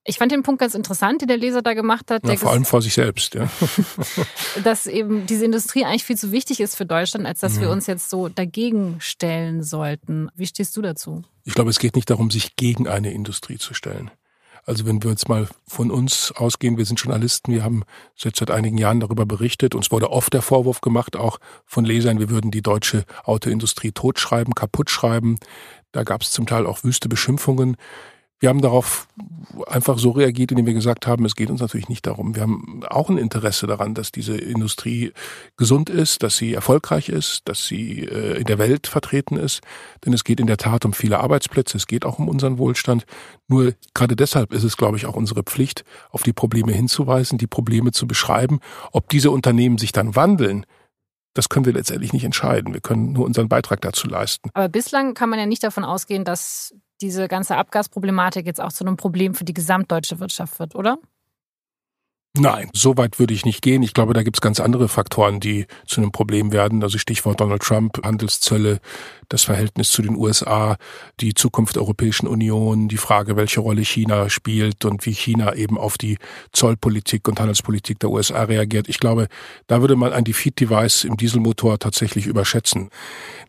Ich 0.06 0.18
fand 0.18 0.30
den 0.30 0.42
Punkt 0.42 0.60
ganz 0.60 0.74
interessant, 0.74 1.20
den 1.20 1.28
der 1.28 1.36
Leser 1.36 1.62
da 1.62 1.74
gemacht 1.74 2.10
hat. 2.10 2.26
Ja, 2.26 2.36
vor 2.36 2.52
allem 2.52 2.64
vor 2.64 2.80
sich 2.80 2.94
selbst, 2.94 3.34
ja. 3.34 3.48
dass 4.64 4.86
eben 4.86 5.26
diese 5.26 5.44
Industrie 5.44 5.84
eigentlich 5.84 6.04
viel 6.04 6.16
zu 6.16 6.32
wichtig 6.32 6.60
ist 6.60 6.76
für 6.76 6.86
Deutschland, 6.86 7.26
als 7.26 7.40
dass 7.40 7.56
ja. 7.56 7.62
wir 7.62 7.70
uns 7.70 7.86
jetzt 7.86 8.08
so 8.08 8.28
dagegen 8.28 8.96
stellen 9.00 9.62
sollten. 9.62 10.28
Wie 10.36 10.46
stehst 10.46 10.76
du 10.76 10.82
dazu? 10.82 11.22
Ich 11.44 11.54
glaube, 11.54 11.70
es 11.70 11.78
geht 11.78 11.96
nicht 11.96 12.08
darum, 12.08 12.30
sich 12.30 12.56
gegen 12.56 12.86
eine 12.88 13.12
Industrie 13.12 13.58
zu 13.58 13.74
stellen. 13.74 14.10
Also 14.64 14.84
wenn 14.84 15.02
wir 15.02 15.10
jetzt 15.10 15.28
mal 15.28 15.48
von 15.68 15.92
uns 15.92 16.32
ausgehen, 16.32 16.76
wir 16.76 16.84
sind 16.84 17.00
Journalisten, 17.00 17.52
wir 17.52 17.62
haben 17.62 17.84
jetzt 18.16 18.38
seit 18.38 18.50
einigen 18.50 18.78
Jahren 18.78 18.98
darüber 18.98 19.24
berichtet. 19.24 19.76
Uns 19.76 19.92
wurde 19.92 20.10
oft 20.10 20.32
der 20.34 20.42
Vorwurf 20.42 20.80
gemacht, 20.80 21.16
auch 21.16 21.38
von 21.64 21.84
Lesern, 21.84 22.18
wir 22.18 22.30
würden 22.30 22.50
die 22.50 22.62
deutsche 22.62 23.04
Autoindustrie 23.22 23.92
totschreiben, 23.92 24.54
kaputt 24.54 24.90
schreiben. 24.90 25.38
Da 25.92 26.02
gab 26.02 26.22
es 26.22 26.32
zum 26.32 26.46
Teil 26.46 26.66
auch 26.66 26.82
wüste 26.82 27.08
Beschimpfungen. 27.08 27.76
Wir 28.38 28.50
haben 28.50 28.60
darauf 28.60 29.08
einfach 29.66 29.98
so 29.98 30.10
reagiert, 30.10 30.50
indem 30.50 30.66
wir 30.66 30.74
gesagt 30.74 31.06
haben, 31.06 31.24
es 31.24 31.36
geht 31.36 31.48
uns 31.48 31.60
natürlich 31.60 31.88
nicht 31.88 32.06
darum. 32.06 32.34
Wir 32.34 32.42
haben 32.42 32.82
auch 32.88 33.08
ein 33.08 33.16
Interesse 33.16 33.66
daran, 33.66 33.94
dass 33.94 34.12
diese 34.12 34.36
Industrie 34.36 35.12
gesund 35.56 35.88
ist, 35.88 36.22
dass 36.22 36.36
sie 36.36 36.52
erfolgreich 36.52 37.08
ist, 37.08 37.48
dass 37.48 37.66
sie 37.66 38.00
äh, 38.02 38.38
in 38.38 38.44
der 38.44 38.58
Welt 38.58 38.86
vertreten 38.88 39.36
ist. 39.36 39.62
Denn 40.04 40.12
es 40.12 40.24
geht 40.24 40.40
in 40.40 40.46
der 40.46 40.58
Tat 40.58 40.84
um 40.84 40.92
viele 40.92 41.20
Arbeitsplätze, 41.20 41.78
es 41.78 41.86
geht 41.86 42.04
auch 42.04 42.18
um 42.18 42.28
unseren 42.28 42.58
Wohlstand. 42.58 43.06
Nur 43.48 43.72
gerade 43.94 44.16
deshalb 44.16 44.52
ist 44.52 44.64
es, 44.64 44.76
glaube 44.76 44.98
ich, 44.98 45.06
auch 45.06 45.16
unsere 45.16 45.42
Pflicht, 45.42 45.84
auf 46.10 46.22
die 46.22 46.34
Probleme 46.34 46.72
hinzuweisen, 46.72 47.38
die 47.38 47.46
Probleme 47.46 47.92
zu 47.92 48.06
beschreiben. 48.06 48.60
Ob 48.92 49.08
diese 49.08 49.30
Unternehmen 49.30 49.78
sich 49.78 49.92
dann 49.92 50.14
wandeln, 50.14 50.66
das 51.32 51.48
können 51.48 51.66
wir 51.66 51.72
letztendlich 51.72 52.12
nicht 52.12 52.24
entscheiden. 52.24 52.74
Wir 52.74 52.80
können 52.80 53.12
nur 53.12 53.24
unseren 53.24 53.48
Beitrag 53.48 53.80
dazu 53.80 54.08
leisten. 54.08 54.50
Aber 54.54 54.68
bislang 54.68 55.14
kann 55.14 55.30
man 55.30 55.38
ja 55.38 55.46
nicht 55.46 55.62
davon 55.62 55.84
ausgehen, 55.84 56.24
dass 56.24 56.74
diese 57.00 57.28
ganze 57.28 57.56
Abgasproblematik 57.56 58.46
jetzt 58.46 58.60
auch 58.60 58.72
zu 58.72 58.84
einem 58.84 58.96
Problem 58.96 59.34
für 59.34 59.44
die 59.44 59.54
gesamtdeutsche 59.54 60.20
Wirtschaft 60.20 60.58
wird, 60.58 60.74
oder? 60.74 60.98
Nein, 62.38 62.68
so 62.74 62.96
weit 62.96 63.18
würde 63.18 63.32
ich 63.32 63.44
nicht 63.44 63.62
gehen. 63.62 63.82
Ich 63.82 63.94
glaube, 63.94 64.12
da 64.12 64.22
gibt 64.22 64.36
es 64.36 64.40
ganz 64.40 64.60
andere 64.60 64.88
Faktoren, 64.88 65.40
die 65.40 65.66
zu 65.86 66.00
einem 66.00 66.12
Problem 66.12 66.52
werden. 66.52 66.82
Also 66.82 66.98
Stichwort 66.98 67.40
Donald 67.40 67.62
Trump, 67.62 68.04
Handelszölle, 68.04 68.80
das 69.28 69.42
Verhältnis 69.42 69.90
zu 69.90 70.02
den 70.02 70.16
USA, 70.16 70.76
die 71.20 71.34
Zukunft 71.34 71.76
der 71.76 71.82
Europäischen 71.82 72.26
Union, 72.26 72.88
die 72.88 72.96
Frage, 72.96 73.36
welche 73.36 73.60
Rolle 73.60 73.82
China 73.82 74.28
spielt 74.28 74.84
und 74.84 75.06
wie 75.06 75.12
China 75.12 75.54
eben 75.54 75.78
auf 75.78 75.98
die 75.98 76.18
Zollpolitik 76.52 77.26
und 77.26 77.40
Handelspolitik 77.40 77.98
der 78.00 78.10
USA 78.10 78.44
reagiert. 78.44 78.88
Ich 78.88 78.98
glaube, 78.98 79.28
da 79.66 79.80
würde 79.80 79.96
man 79.96 80.12
ein 80.12 80.24
Defeat-Device 80.24 81.04
im 81.04 81.16
Dieselmotor 81.16 81.78
tatsächlich 81.78 82.26
überschätzen. 82.26 82.90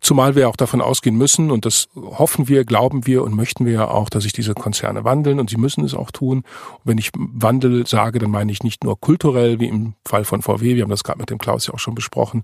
Zumal 0.02 0.36
wir 0.36 0.50
auch 0.50 0.56
davon 0.56 0.82
ausgehen 0.82 1.18
müssen, 1.18 1.52
und 1.52 1.66
das 1.66 1.90
hoffen 1.96 2.48
wir, 2.48 2.66
glauben 2.66 3.06
wir 3.06 3.24
und 3.24 3.36
möchten 3.36 3.66
wir 3.66 3.74
ja 3.74 3.88
auch, 3.88 4.10
dass 4.10 4.24
sich 4.24 4.34
diese 4.34 4.54
Konzerne 4.54 5.04
wandeln 5.04 5.40
und 5.40 5.50
sie 5.50 5.58
müssen 5.58 5.84
es 5.84 5.94
auch 5.94 6.12
tun. 6.12 6.38
Und 6.38 6.82
wenn 6.86 6.98
ich 6.98 7.12
Wandel 7.16 7.86
sage, 7.88 8.20
dann 8.20 8.32
meine 8.32 8.52
ich 8.52 8.64
nicht 8.64 8.77
nur 8.84 9.00
kulturell, 9.00 9.60
wie 9.60 9.68
im 9.68 9.96
Fall 10.06 10.26
von 10.26 10.42
VW, 10.42 10.76
wir 10.76 10.84
haben 10.84 10.90
das 10.90 11.04
gerade 11.04 11.20
mit 11.20 11.30
dem 11.30 11.38
Klaus 11.38 11.68
ja 11.68 11.74
auch 11.74 11.80
schon 11.80 11.96
besprochen, 11.96 12.44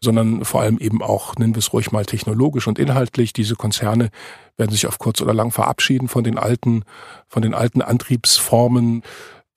sondern 0.00 0.44
vor 0.44 0.60
allem 0.60 0.78
eben 0.78 1.02
auch, 1.02 1.36
nennen 1.36 1.54
wir 1.54 1.60
es 1.60 1.72
ruhig 1.72 1.92
mal 1.92 2.04
technologisch 2.04 2.66
und 2.66 2.78
inhaltlich. 2.78 3.32
Diese 3.32 3.56
Konzerne 3.56 4.10
werden 4.56 4.70
sich 4.70 4.86
auf 4.86 4.98
kurz 4.98 5.20
oder 5.20 5.34
lang 5.34 5.50
verabschieden 5.50 6.08
von 6.08 6.24
den 6.24 6.38
alten, 6.38 6.84
von 7.28 7.42
den 7.42 7.54
alten 7.54 7.82
Antriebsformen. 7.82 9.02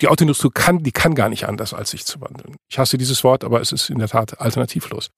Die 0.01 0.07
Autoindustrie 0.07 0.49
kann, 0.53 0.83
die 0.83 0.91
kann 0.91 1.15
gar 1.15 1.29
nicht 1.29 1.47
anders, 1.47 1.73
als 1.73 1.91
sich 1.91 2.05
zu 2.05 2.21
wandeln. 2.21 2.55
Ich 2.69 2.77
hasse 2.77 2.97
dieses 2.97 3.23
Wort, 3.23 3.43
aber 3.43 3.61
es 3.61 3.71
ist 3.71 3.89
in 3.89 3.99
der 3.99 4.07
Tat 4.07 4.39
alternativlos. 4.39 5.11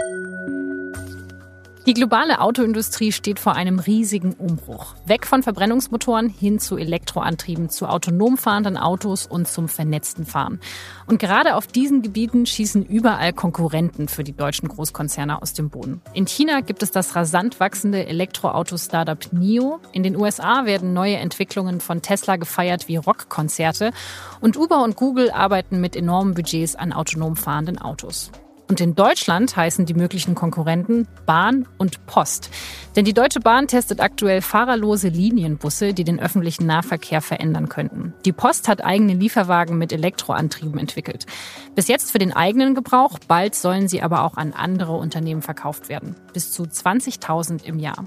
Die 1.90 1.96
globale 1.96 2.40
Autoindustrie 2.40 3.12
steht 3.12 3.40
vor 3.40 3.56
einem 3.56 3.80
riesigen 3.80 4.34
Umbruch. 4.34 4.94
Weg 5.08 5.26
von 5.26 5.42
Verbrennungsmotoren 5.42 6.30
hin 6.30 6.60
zu 6.60 6.78
Elektroantrieben, 6.78 7.72
zu 7.72 7.88
autonom 7.88 8.38
fahrenden 8.38 8.78
Autos 8.78 9.26
und 9.26 9.48
zum 9.48 9.68
vernetzten 9.68 10.28
Fahren. 10.28 10.60
Und 11.08 11.18
gerade 11.18 11.56
auf 11.56 11.66
diesen 11.66 12.04
Gebieten 12.04 12.46
schießen 12.46 12.86
überall 12.86 13.34
Konkurrenten 13.34 14.08
für 14.08 14.24
die 14.24 14.38
deutschen 14.38 14.70
Großkonzerne 14.70 15.42
aus 15.42 15.54
dem 15.54 15.72
Boden. 15.72 16.00
In 16.14 16.28
China 16.28 16.62
gibt 16.62 16.84
es 16.84 16.92
das 16.92 17.16
rasant 17.16 17.60
wachsende 17.60 18.06
Elektroauto-Startup 18.06 19.34
NIO. 19.34 19.80
In 19.92 20.04
den 20.04 20.16
USA 20.16 20.66
werden 20.66 20.94
neue 20.94 21.16
Entwicklungen 21.16 21.82
von 21.82 22.04
Tesla 22.04 22.36
gefeiert 22.36 22.88
wie 22.88 22.98
Rockkonzerte. 22.98 23.94
Und 24.42 24.58
Uber 24.58 24.84
und 24.84 24.96
Google 24.96 25.32
arbeiten 25.32 25.82
mit 25.82 25.96
enormen 25.96 26.36
Budgets 26.36 26.76
an 26.76 26.94
autonom 26.94 27.36
fahrenden 27.36 27.80
Autos. 27.80 28.32
Und 28.70 28.80
in 28.82 28.94
Deutschland 28.94 29.56
heißen 29.56 29.88
die 29.88 29.96
möglichen 29.96 30.36
Konkurrenten 30.36 31.08
Bahn 31.26 31.68
und 31.80 32.06
Post. 32.06 32.52
Denn 32.96 33.04
die 33.04 33.16
Deutsche 33.16 33.40
Bahn 33.40 33.68
testet 33.68 34.00
aktuell 34.00 34.42
fahrerlose 34.42 35.08
Linienbusse, 35.08 35.96
die 35.96 36.04
den 36.04 36.20
öffentlichen 36.20 36.68
Nahverkehr 36.68 37.22
verändern 37.22 37.68
könnten. 37.68 38.14
Die 38.26 38.32
Post 38.32 38.68
hat 38.68 38.86
eigene 38.86 39.16
Lieferwagen 39.16 39.80
mit 39.80 39.92
Elektroantrieben 39.92 40.80
entwickelt. 40.80 41.26
Bis 41.74 41.88
jetzt 41.88 42.12
für 42.12 42.20
den 42.20 42.32
eigenen 42.32 42.76
Gebrauch, 42.76 43.18
bald 43.28 43.56
sollen 43.56 43.88
sie 43.88 44.04
aber 44.04 44.24
auch 44.24 44.38
an 44.38 44.54
andere 44.54 44.94
Unternehmen 44.94 45.42
verkauft 45.42 45.90
werden. 45.90 46.16
Bis 46.34 46.52
zu 46.52 46.64
20.000 46.64 47.64
im 47.64 47.80
Jahr. 47.80 48.06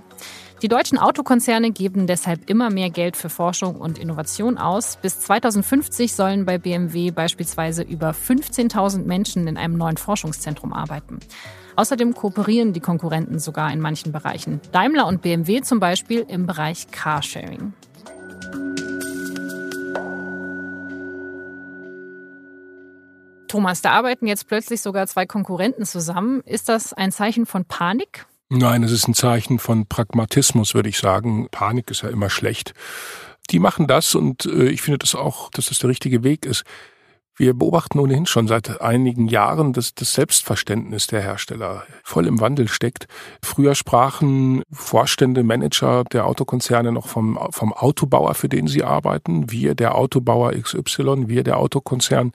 Die 0.62 0.68
deutschen 0.68 0.96
Autokonzerne 0.96 1.72
geben 1.72 2.06
deshalb 2.06 2.48
immer 2.48 2.70
mehr 2.70 2.88
Geld 2.88 3.16
für 3.16 3.28
Forschung 3.28 3.80
und 3.80 3.98
Innovation 3.98 4.58
aus. 4.58 4.96
Bis 5.02 5.18
2050 5.18 6.14
sollen 6.14 6.44
bei 6.44 6.56
BMW 6.56 7.10
beispielsweise 7.10 7.82
über 7.82 8.10
15.000 8.10 9.04
Menschen 9.04 9.48
in 9.48 9.56
einem 9.56 9.76
neuen 9.76 9.96
Forschungszentrum 9.96 10.72
arbeiten. 10.72 11.18
Außerdem 11.74 12.14
kooperieren 12.14 12.72
die 12.72 12.78
Konkurrenten 12.78 13.40
sogar 13.40 13.72
in 13.72 13.80
manchen 13.80 14.12
Bereichen. 14.12 14.60
Daimler 14.70 15.08
und 15.08 15.20
BMW 15.20 15.62
zum 15.62 15.80
Beispiel 15.80 16.24
im 16.28 16.46
Bereich 16.46 16.88
Carsharing. 16.92 17.72
Thomas, 23.48 23.82
da 23.82 23.90
arbeiten 23.90 24.28
jetzt 24.28 24.46
plötzlich 24.46 24.80
sogar 24.80 25.08
zwei 25.08 25.26
Konkurrenten 25.26 25.84
zusammen. 25.86 26.40
Ist 26.46 26.68
das 26.68 26.92
ein 26.92 27.10
Zeichen 27.10 27.46
von 27.46 27.64
Panik? 27.64 28.26
Nein, 28.54 28.82
es 28.82 28.92
ist 28.92 29.08
ein 29.08 29.14
Zeichen 29.14 29.58
von 29.58 29.86
Pragmatismus, 29.86 30.74
würde 30.74 30.90
ich 30.90 30.98
sagen. 30.98 31.48
Panik 31.50 31.90
ist 31.90 32.02
ja 32.02 32.10
immer 32.10 32.28
schlecht. 32.28 32.74
Die 33.48 33.58
machen 33.58 33.86
das 33.86 34.14
und 34.14 34.44
äh, 34.44 34.68
ich 34.68 34.82
finde 34.82 34.98
das 34.98 35.14
auch, 35.14 35.48
dass 35.48 35.70
das 35.70 35.78
der 35.78 35.88
richtige 35.88 36.22
Weg 36.22 36.44
ist. 36.44 36.64
Wir 37.42 37.54
beobachten 37.54 37.98
ohnehin 37.98 38.26
schon 38.26 38.46
seit 38.46 38.80
einigen 38.80 39.26
Jahren, 39.26 39.72
dass 39.72 39.96
das 39.96 40.14
Selbstverständnis 40.14 41.08
der 41.08 41.22
Hersteller 41.22 41.82
voll 42.04 42.28
im 42.28 42.38
Wandel 42.38 42.68
steckt. 42.68 43.08
Früher 43.42 43.74
sprachen 43.74 44.62
Vorstände, 44.70 45.42
Manager 45.42 46.04
der 46.04 46.26
Autokonzerne 46.26 46.92
noch 46.92 47.08
vom, 47.08 47.36
vom 47.50 47.72
Autobauer, 47.72 48.34
für 48.34 48.48
den 48.48 48.68
sie 48.68 48.84
arbeiten. 48.84 49.50
Wir, 49.50 49.74
der 49.74 49.96
Autobauer 49.96 50.52
XY, 50.52 51.26
wir, 51.26 51.42
der 51.42 51.58
Autokonzern 51.58 52.30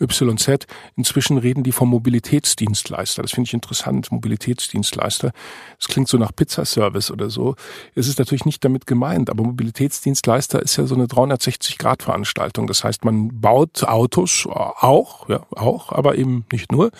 YZ. 0.00 0.66
Inzwischen 0.96 1.38
reden 1.38 1.62
die 1.62 1.70
vom 1.70 1.90
Mobilitätsdienstleister. 1.90 3.22
Das 3.22 3.30
finde 3.30 3.46
ich 3.46 3.54
interessant. 3.54 4.10
Mobilitätsdienstleister. 4.10 5.30
Das 5.78 5.86
klingt 5.86 6.08
so 6.08 6.18
nach 6.18 6.34
Pizzaservice 6.34 7.12
oder 7.12 7.30
so. 7.30 7.54
Es 7.94 8.08
ist 8.08 8.18
natürlich 8.18 8.44
nicht 8.44 8.64
damit 8.64 8.88
gemeint, 8.88 9.30
aber 9.30 9.44
Mobilitätsdienstleister 9.44 10.60
ist 10.60 10.76
ja 10.76 10.86
so 10.86 10.96
eine 10.96 11.04
360-Grad-Veranstaltung. 11.04 12.66
Das 12.66 12.82
heißt, 12.82 13.04
man 13.04 13.40
baut 13.40 13.84
Autos 13.84 14.47
auch, 14.48 15.28
ja, 15.28 15.40
auch, 15.54 15.92
aber 15.92 16.16
eben 16.16 16.44
nicht 16.52 16.72
nur. 16.72 16.90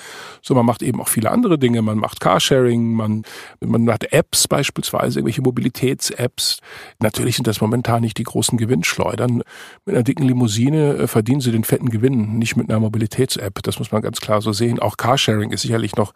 So, 0.42 0.54
man 0.54 0.66
macht 0.66 0.82
eben 0.82 1.00
auch 1.00 1.08
viele 1.08 1.30
andere 1.30 1.58
Dinge. 1.58 1.82
Man 1.82 1.98
macht 1.98 2.20
Carsharing, 2.20 2.94
man, 2.94 3.22
man 3.60 3.84
macht 3.84 4.12
Apps 4.12 4.48
beispielsweise, 4.48 5.18
irgendwelche 5.18 5.42
Mobilitäts-Apps. 5.42 6.60
Natürlich 7.00 7.36
sind 7.36 7.46
das 7.46 7.60
momentan 7.60 8.02
nicht 8.02 8.18
die 8.18 8.24
großen 8.24 8.58
Gewinnschleudern. 8.58 9.42
Mit 9.84 9.94
einer 9.94 10.04
dicken 10.04 10.24
Limousine 10.24 10.94
äh, 10.94 11.06
verdienen 11.06 11.40
sie 11.40 11.52
den 11.52 11.64
fetten 11.64 11.90
Gewinn, 11.90 12.38
nicht 12.38 12.56
mit 12.56 12.70
einer 12.70 12.80
Mobilitäts-App. 12.80 13.62
Das 13.62 13.78
muss 13.78 13.92
man 13.92 14.02
ganz 14.02 14.20
klar 14.20 14.40
so 14.42 14.52
sehen. 14.52 14.78
Auch 14.78 14.96
Carsharing 14.96 15.50
ist 15.50 15.62
sicherlich 15.62 15.96
noch 15.96 16.12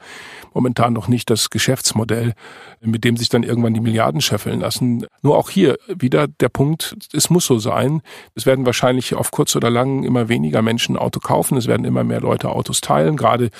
momentan 0.54 0.92
noch 0.92 1.08
nicht 1.08 1.30
das 1.30 1.50
Geschäftsmodell, 1.50 2.34
mit 2.80 3.04
dem 3.04 3.16
sich 3.16 3.28
dann 3.28 3.42
irgendwann 3.42 3.74
die 3.74 3.80
Milliarden 3.80 4.20
scheffeln 4.20 4.60
lassen. 4.60 5.06
Nur 5.22 5.36
auch 5.36 5.50
hier 5.50 5.78
wieder 5.88 6.28
der 6.28 6.48
Punkt, 6.48 6.96
es 7.12 7.30
muss 7.30 7.46
so 7.46 7.58
sein. 7.58 8.02
Es 8.34 8.46
werden 8.46 8.66
wahrscheinlich 8.66 9.14
auf 9.14 9.30
kurz 9.30 9.56
oder 9.56 9.70
lang 9.70 10.04
immer 10.04 10.28
weniger 10.28 10.62
Menschen 10.62 10.96
Auto 11.12 11.20
kaufen. 11.20 11.58
Es 11.58 11.66
werden 11.66 11.84
immer 11.84 12.04
mehr 12.04 12.20
Leute 12.20 12.48
Autos 12.48 12.80
teilen, 12.80 13.16
gerade 13.16 13.50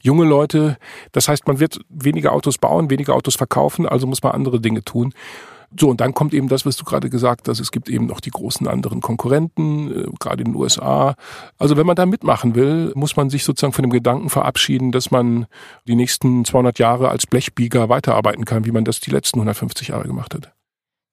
junge 0.00 0.24
Leute. 0.24 0.78
Das 1.12 1.28
heißt, 1.28 1.46
man 1.46 1.60
wird 1.60 1.80
weniger 1.90 2.32
Autos 2.32 2.56
bauen, 2.56 2.88
weniger 2.88 3.14
Autos 3.14 3.36
verkaufen, 3.36 3.86
also 3.86 4.06
muss 4.06 4.22
man 4.22 4.32
andere 4.32 4.60
Dinge 4.60 4.82
tun. 4.82 5.12
So, 5.78 5.88
und 5.88 6.02
dann 6.02 6.12
kommt 6.12 6.34
eben 6.34 6.48
das, 6.48 6.66
was 6.66 6.76
du 6.76 6.84
gerade 6.84 7.08
gesagt 7.08 7.48
hast. 7.48 7.58
Es 7.58 7.70
gibt 7.70 7.88
eben 7.88 8.06
noch 8.06 8.20
die 8.20 8.30
großen 8.30 8.68
anderen 8.68 9.00
Konkurrenten, 9.00 9.90
äh, 9.90 10.06
gerade 10.20 10.42
in 10.42 10.52
den 10.52 10.54
USA. 10.54 11.14
Also 11.58 11.78
wenn 11.78 11.86
man 11.86 11.96
da 11.96 12.04
mitmachen 12.04 12.54
will, 12.54 12.92
muss 12.94 13.16
man 13.16 13.30
sich 13.30 13.44
sozusagen 13.44 13.72
von 13.72 13.82
dem 13.82 13.90
Gedanken 13.90 14.28
verabschieden, 14.28 14.92
dass 14.92 15.10
man 15.10 15.46
die 15.86 15.94
nächsten 15.94 16.44
200 16.44 16.78
Jahre 16.78 17.08
als 17.08 17.26
Blechbieger 17.26 17.88
weiterarbeiten 17.88 18.44
kann, 18.44 18.66
wie 18.66 18.72
man 18.72 18.84
das 18.84 19.00
die 19.00 19.10
letzten 19.10 19.38
150 19.38 19.88
Jahre 19.88 20.06
gemacht 20.06 20.34
hat. 20.34 20.52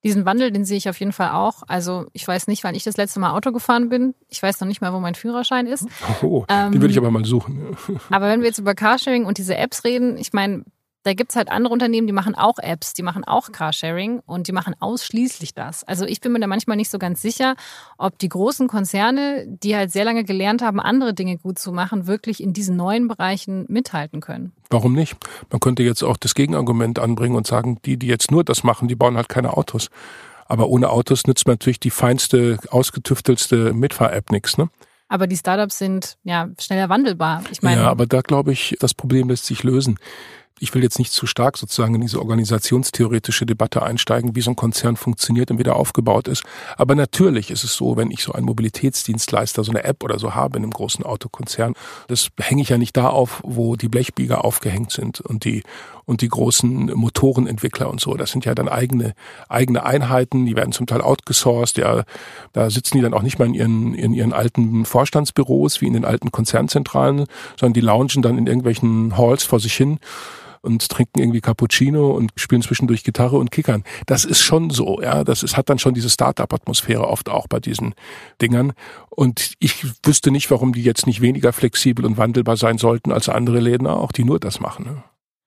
Diesen 0.02 0.24
Wandel, 0.24 0.50
den 0.50 0.64
sehe 0.64 0.78
ich 0.78 0.88
auf 0.88 0.98
jeden 0.98 1.12
Fall 1.12 1.30
auch. 1.30 1.62
Also 1.68 2.06
ich 2.12 2.26
weiß 2.26 2.46
nicht, 2.46 2.64
wann 2.64 2.74
ich 2.74 2.84
das 2.84 2.96
letzte 2.96 3.20
Mal 3.20 3.32
Auto 3.32 3.52
gefahren 3.52 3.90
bin. 3.90 4.14
Ich 4.28 4.42
weiß 4.42 4.60
noch 4.60 4.68
nicht 4.68 4.80
mal, 4.80 4.92
wo 4.94 5.00
mein 5.00 5.14
Führerschein 5.14 5.66
ist. 5.66 5.86
Oh, 6.22 6.44
ähm, 6.48 6.72
den 6.72 6.80
würde 6.80 6.92
ich 6.92 6.98
aber 6.98 7.10
mal 7.10 7.24
suchen. 7.24 7.76
aber 8.10 8.28
wenn 8.28 8.40
wir 8.40 8.48
jetzt 8.48 8.58
über 8.58 8.74
Carsharing 8.74 9.24
und 9.24 9.38
diese 9.38 9.56
Apps 9.56 9.84
reden, 9.84 10.16
ich 10.16 10.32
meine, 10.32 10.64
da 11.02 11.14
gibt's 11.14 11.36
halt 11.36 11.50
andere 11.50 11.72
Unternehmen, 11.72 12.06
die 12.06 12.12
machen 12.12 12.34
auch 12.34 12.58
Apps, 12.58 12.92
die 12.92 13.02
machen 13.02 13.24
auch 13.24 13.52
Carsharing 13.52 14.20
und 14.26 14.48
die 14.48 14.52
machen 14.52 14.74
ausschließlich 14.80 15.54
das. 15.54 15.82
Also 15.84 16.04
ich 16.04 16.20
bin 16.20 16.32
mir 16.32 16.40
da 16.40 16.46
manchmal 16.46 16.76
nicht 16.76 16.90
so 16.90 16.98
ganz 16.98 17.22
sicher, 17.22 17.54
ob 17.96 18.18
die 18.18 18.28
großen 18.28 18.68
Konzerne, 18.68 19.46
die 19.46 19.74
halt 19.76 19.90
sehr 19.90 20.04
lange 20.04 20.24
gelernt 20.24 20.62
haben, 20.62 20.78
andere 20.78 21.14
Dinge 21.14 21.38
gut 21.38 21.58
zu 21.58 21.72
machen, 21.72 22.06
wirklich 22.06 22.42
in 22.42 22.52
diesen 22.52 22.76
neuen 22.76 23.08
Bereichen 23.08 23.64
mithalten 23.68 24.20
können. 24.20 24.52
Warum 24.68 24.92
nicht? 24.92 25.16
Man 25.50 25.60
könnte 25.60 25.82
jetzt 25.82 26.02
auch 26.02 26.18
das 26.18 26.34
Gegenargument 26.34 26.98
anbringen 26.98 27.36
und 27.36 27.46
sagen, 27.46 27.78
die, 27.84 27.96
die 27.96 28.06
jetzt 28.06 28.30
nur 28.30 28.44
das 28.44 28.62
machen, 28.62 28.88
die 28.88 28.94
bauen 28.94 29.16
halt 29.16 29.28
keine 29.28 29.56
Autos. 29.56 29.88
Aber 30.46 30.68
ohne 30.68 30.90
Autos 30.90 31.26
nützt 31.26 31.46
man 31.46 31.54
natürlich 31.54 31.80
die 31.80 31.90
feinste, 31.90 32.58
ausgetüftelste 32.70 33.72
Mitfahr-App 33.72 34.32
nichts, 34.32 34.58
ne? 34.58 34.68
Aber 35.12 35.26
die 35.26 35.36
Startups 35.36 35.78
sind 35.78 36.18
ja 36.22 36.48
schneller 36.60 36.88
wandelbar. 36.88 37.42
Ich 37.50 37.62
meine, 37.62 37.80
ja, 37.80 37.90
aber 37.90 38.06
da 38.06 38.20
glaube 38.20 38.52
ich, 38.52 38.76
das 38.78 38.94
Problem 38.94 39.28
lässt 39.28 39.44
sich 39.44 39.64
lösen 39.64 39.98
ich 40.60 40.74
will 40.74 40.82
jetzt 40.82 40.98
nicht 40.98 41.12
zu 41.12 41.26
stark 41.26 41.56
sozusagen 41.56 41.94
in 41.94 42.02
diese 42.02 42.20
organisationstheoretische 42.20 43.46
Debatte 43.46 43.82
einsteigen, 43.82 44.36
wie 44.36 44.42
so 44.42 44.50
ein 44.50 44.56
Konzern 44.56 44.96
funktioniert 44.96 45.50
und 45.50 45.58
wie 45.58 45.62
der 45.62 45.76
aufgebaut 45.76 46.28
ist. 46.28 46.44
Aber 46.76 46.94
natürlich 46.94 47.50
ist 47.50 47.64
es 47.64 47.74
so, 47.74 47.96
wenn 47.96 48.10
ich 48.10 48.22
so 48.22 48.32
einen 48.32 48.46
Mobilitätsdienstleister, 48.46 49.64
so 49.64 49.72
eine 49.72 49.84
App 49.84 50.04
oder 50.04 50.18
so 50.18 50.34
habe 50.34 50.58
in 50.58 50.62
einem 50.62 50.72
großen 50.72 51.04
Autokonzern, 51.04 51.74
das 52.08 52.28
hänge 52.38 52.62
ich 52.62 52.68
ja 52.68 52.78
nicht 52.78 52.96
da 52.96 53.08
auf, 53.08 53.40
wo 53.42 53.76
die 53.76 53.88
Blechbieger 53.88 54.44
aufgehängt 54.44 54.92
sind 54.92 55.20
und 55.20 55.44
die 55.44 55.62
und 56.10 56.22
die 56.22 56.28
großen 56.28 56.86
Motorenentwickler 56.92 57.88
und 57.88 58.00
so. 58.00 58.14
Das 58.16 58.32
sind 58.32 58.44
ja 58.44 58.54
dann 58.56 58.68
eigene, 58.68 59.14
eigene 59.48 59.84
Einheiten, 59.84 60.44
die 60.44 60.56
werden 60.56 60.72
zum 60.72 60.86
Teil 60.86 61.02
outgesourced, 61.02 61.78
ja, 61.78 62.02
da 62.52 62.68
sitzen 62.68 62.96
die 62.96 63.02
dann 63.02 63.14
auch 63.14 63.22
nicht 63.22 63.38
mal 63.38 63.46
in 63.46 63.54
ihren, 63.54 63.94
in 63.94 64.12
ihren 64.12 64.32
alten 64.32 64.84
Vorstandsbüros 64.84 65.80
wie 65.80 65.86
in 65.86 65.92
den 65.92 66.04
alten 66.04 66.32
Konzernzentralen, 66.32 67.26
sondern 67.58 67.74
die 67.74 67.80
loungen 67.80 68.22
dann 68.22 68.38
in 68.38 68.48
irgendwelchen 68.48 69.16
Halls 69.16 69.44
vor 69.44 69.60
sich 69.60 69.74
hin 69.74 70.00
und 70.62 70.88
trinken 70.88 71.20
irgendwie 71.20 71.40
Cappuccino 71.40 72.10
und 72.10 72.32
spielen 72.36 72.62
zwischendurch 72.62 73.04
Gitarre 73.04 73.38
und 73.38 73.50
kickern. 73.50 73.84
Das 74.06 74.24
ist 74.24 74.40
schon 74.40 74.70
so, 74.70 75.00
ja. 75.00 75.24
Das 75.24 75.42
ist, 75.42 75.56
hat 75.56 75.70
dann 75.70 75.78
schon 75.78 75.94
diese 75.94 76.10
Start-up-Atmosphäre 76.10 77.06
oft 77.06 77.28
auch 77.28 77.46
bei 77.46 77.60
diesen 77.60 77.94
Dingern. 78.40 78.72
Und 79.08 79.54
ich 79.58 79.84
wüsste 80.04 80.30
nicht, 80.30 80.50
warum 80.50 80.72
die 80.72 80.82
jetzt 80.82 81.06
nicht 81.06 81.20
weniger 81.20 81.52
flexibel 81.52 82.04
und 82.04 82.16
wandelbar 82.16 82.56
sein 82.56 82.78
sollten 82.78 83.12
als 83.12 83.28
andere 83.28 83.60
Läden 83.60 83.86
auch, 83.86 84.12
die 84.12 84.24
nur 84.24 84.40
das 84.40 84.60
machen. 84.60 84.84
Ne? 84.84 85.02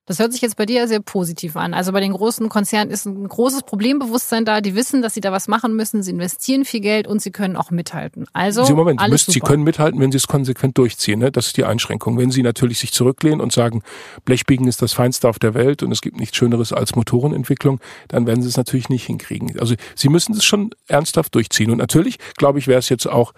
Das 0.05 0.19
hört 0.19 0.33
sich 0.33 0.41
jetzt 0.41 0.57
bei 0.57 0.65
dir 0.65 0.85
sehr 0.89 0.99
positiv 0.99 1.55
an. 1.55 1.73
Also 1.73 1.93
bei 1.93 2.01
den 2.01 2.11
großen 2.11 2.49
Konzernen 2.49 2.91
ist 2.91 3.05
ein 3.05 3.25
großes 3.25 3.63
Problembewusstsein 3.63 4.43
da. 4.43 4.59
Die 4.59 4.75
wissen, 4.75 5.01
dass 5.01 5.13
sie 5.13 5.21
da 5.21 5.31
was 5.31 5.47
machen 5.47 5.77
müssen. 5.77 6.03
Sie 6.03 6.11
investieren 6.11 6.65
viel 6.65 6.81
Geld 6.81 7.07
und 7.07 7.21
sie 7.21 7.31
können 7.31 7.55
auch 7.55 7.71
mithalten. 7.71 8.25
Also 8.33 8.65
Sie, 8.65 8.73
Moment, 8.73 8.99
alles 8.99 9.11
müsst, 9.11 9.25
super. 9.27 9.33
Sie 9.33 9.39
können 9.39 9.63
mithalten, 9.63 10.01
wenn 10.01 10.11
Sie 10.11 10.17
es 10.17 10.27
konsequent 10.27 10.77
durchziehen. 10.77 11.19
Ne? 11.19 11.31
Das 11.31 11.47
ist 11.47 11.57
die 11.57 11.63
Einschränkung. 11.63 12.17
Wenn 12.17 12.31
Sie 12.31 12.43
natürlich 12.43 12.79
sich 12.79 12.91
zurücklehnen 12.91 13.39
und 13.39 13.53
sagen, 13.53 13.81
Blechbiegen 14.25 14.67
ist 14.67 14.81
das 14.81 14.91
Feinste 14.91 15.29
auf 15.29 15.39
der 15.39 15.53
Welt 15.53 15.83
und 15.83 15.91
es 15.93 16.01
gibt 16.01 16.19
nichts 16.19 16.35
Schöneres 16.35 16.73
als 16.73 16.95
Motorenentwicklung, 16.95 17.79
dann 18.09 18.27
werden 18.27 18.41
Sie 18.41 18.49
es 18.49 18.57
natürlich 18.57 18.89
nicht 18.89 19.05
hinkriegen. 19.05 19.57
Also 19.57 19.75
Sie 19.95 20.09
müssen 20.09 20.33
es 20.33 20.43
schon 20.43 20.71
ernsthaft 20.87 21.33
durchziehen. 21.33 21.71
Und 21.71 21.77
natürlich, 21.77 22.17
glaube 22.35 22.59
ich, 22.59 22.67
wäre 22.67 22.79
es 22.79 22.89
jetzt 22.89 23.07
auch 23.07 23.33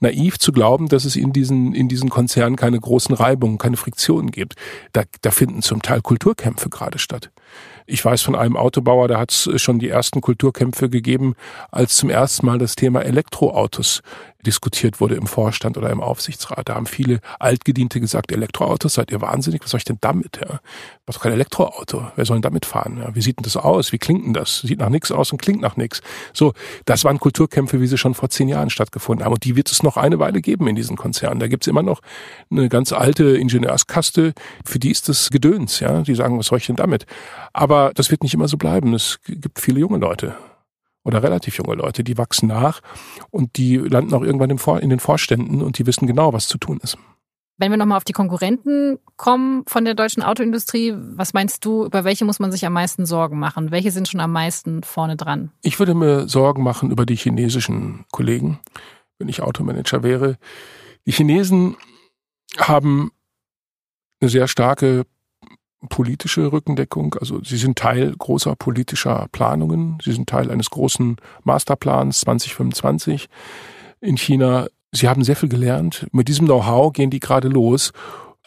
naiv 0.00 0.38
zu 0.38 0.52
glauben, 0.52 0.88
dass 0.88 1.04
es 1.04 1.14
in 1.14 1.34
diesen, 1.34 1.74
in 1.74 1.88
diesen 1.88 2.08
Konzernen 2.08 2.56
keine 2.56 2.80
großen 2.80 3.14
Reibungen, 3.14 3.58
keine 3.58 3.76
Friktionen 3.76 4.30
gibt. 4.30 4.54
Da, 4.92 5.02
da 5.20 5.30
finden 5.30 5.60
zum 5.60 5.82
Teil 5.82 6.00
Kulturkämpfe 6.06 6.70
gerade 6.70 6.98
statt. 6.98 7.30
Ich 7.84 8.04
weiß 8.04 8.22
von 8.22 8.34
einem 8.34 8.56
Autobauer, 8.56 9.08
da 9.08 9.18
hat 9.18 9.32
es 9.32 9.60
schon 9.60 9.80
die 9.80 9.88
ersten 9.88 10.20
Kulturkämpfe 10.20 10.88
gegeben, 10.88 11.34
als 11.70 11.96
zum 11.96 12.10
ersten 12.10 12.46
Mal 12.46 12.58
das 12.58 12.76
Thema 12.76 13.02
Elektroautos 13.02 14.02
diskutiert 14.46 15.00
wurde 15.00 15.16
im 15.16 15.26
Vorstand 15.26 15.76
oder 15.76 15.90
im 15.90 16.00
Aufsichtsrat. 16.00 16.68
Da 16.68 16.76
haben 16.76 16.86
viele 16.86 17.20
Altgediente 17.38 18.00
gesagt, 18.00 18.32
Elektroautos, 18.32 18.94
seid 18.94 19.10
ihr 19.10 19.20
wahnsinnig? 19.20 19.62
Was 19.62 19.70
soll 19.70 19.78
ich 19.78 19.84
denn 19.84 19.98
damit? 20.00 20.40
Ja? 20.40 20.60
Was 21.04 21.20
kein 21.20 21.32
Elektroauto. 21.32 22.10
Wer 22.14 22.24
soll 22.24 22.36
denn 22.36 22.42
damit 22.42 22.64
fahren? 22.64 22.98
Ja? 22.98 23.14
Wie 23.14 23.20
sieht 23.20 23.38
denn 23.38 23.42
das 23.42 23.56
aus? 23.56 23.92
Wie 23.92 23.98
klingt 23.98 24.24
denn 24.24 24.32
das? 24.32 24.60
Sieht 24.60 24.78
nach 24.78 24.88
nichts 24.88 25.10
aus 25.10 25.32
und 25.32 25.42
klingt 25.42 25.60
nach 25.60 25.76
nichts. 25.76 26.00
So, 26.32 26.52
das 26.84 27.04
waren 27.04 27.18
Kulturkämpfe, 27.18 27.80
wie 27.80 27.86
sie 27.86 27.98
schon 27.98 28.14
vor 28.14 28.30
zehn 28.30 28.48
Jahren 28.48 28.70
stattgefunden 28.70 29.24
haben. 29.24 29.32
Und 29.32 29.44
die 29.44 29.56
wird 29.56 29.70
es 29.70 29.82
noch 29.82 29.96
eine 29.96 30.18
Weile 30.18 30.40
geben 30.40 30.68
in 30.68 30.76
diesen 30.76 30.96
Konzernen. 30.96 31.40
Da 31.40 31.48
gibt's 31.48 31.66
immer 31.66 31.82
noch 31.82 32.00
eine 32.50 32.68
ganz 32.68 32.92
alte 32.92 33.36
Ingenieurskaste, 33.36 34.32
für 34.64 34.78
die 34.78 34.90
ist 34.90 35.08
das 35.08 35.30
Gedöns. 35.30 35.80
Ja? 35.80 36.02
Die 36.02 36.14
sagen, 36.14 36.38
was 36.38 36.46
soll 36.46 36.58
ich 36.58 36.66
denn 36.66 36.76
damit? 36.76 37.06
Aber 37.52 37.92
das 37.94 38.10
wird 38.10 38.22
nicht 38.22 38.34
immer 38.34 38.48
so 38.48 38.56
bleiben. 38.56 38.94
Es 38.94 39.18
gibt 39.26 39.60
viele 39.60 39.80
junge 39.80 39.98
Leute 39.98 40.36
oder 41.06 41.22
relativ 41.22 41.56
junge 41.56 41.76
Leute, 41.76 42.02
die 42.02 42.18
wachsen 42.18 42.48
nach 42.48 42.80
und 43.30 43.56
die 43.56 43.76
landen 43.76 44.12
auch 44.12 44.22
irgendwann 44.22 44.50
in 44.50 44.90
den 44.90 44.98
Vorständen 44.98 45.62
und 45.62 45.78
die 45.78 45.86
wissen 45.86 46.06
genau, 46.06 46.32
was 46.32 46.48
zu 46.48 46.58
tun 46.58 46.80
ist. 46.82 46.98
Wenn 47.58 47.70
wir 47.70 47.78
nochmal 47.78 47.96
auf 47.96 48.04
die 48.04 48.12
Konkurrenten 48.12 48.98
kommen 49.16 49.62
von 49.66 49.86
der 49.86 49.94
deutschen 49.94 50.22
Autoindustrie, 50.22 50.94
was 50.94 51.32
meinst 51.32 51.64
du, 51.64 51.86
über 51.86 52.04
welche 52.04 52.26
muss 52.26 52.38
man 52.38 52.52
sich 52.52 52.66
am 52.66 52.74
meisten 52.74 53.06
Sorgen 53.06 53.38
machen? 53.38 53.70
Welche 53.70 53.92
sind 53.92 54.08
schon 54.08 54.20
am 54.20 54.32
meisten 54.32 54.82
vorne 54.82 55.16
dran? 55.16 55.52
Ich 55.62 55.78
würde 55.78 55.94
mir 55.94 56.28
Sorgen 56.28 56.62
machen 56.62 56.90
über 56.90 57.06
die 57.06 57.16
chinesischen 57.16 58.04
Kollegen, 58.10 58.58
wenn 59.18 59.28
ich 59.28 59.40
Automanager 59.40 60.02
wäre. 60.02 60.36
Die 61.06 61.12
Chinesen 61.12 61.76
haben 62.58 63.10
eine 64.20 64.28
sehr 64.28 64.48
starke 64.48 65.04
politische 65.88 66.52
Rückendeckung. 66.52 67.14
Also 67.20 67.42
sie 67.42 67.56
sind 67.56 67.78
Teil 67.78 68.14
großer 68.16 68.54
politischer 68.56 69.26
Planungen. 69.32 69.98
Sie 70.02 70.12
sind 70.12 70.28
Teil 70.28 70.50
eines 70.50 70.70
großen 70.70 71.16
Masterplans 71.44 72.20
2025 72.20 73.28
in 74.00 74.16
China. 74.16 74.66
Sie 74.92 75.08
haben 75.08 75.24
sehr 75.24 75.36
viel 75.36 75.48
gelernt. 75.48 76.06
Mit 76.12 76.28
diesem 76.28 76.46
Know-how 76.46 76.92
gehen 76.92 77.10
die 77.10 77.20
gerade 77.20 77.48
los. 77.48 77.92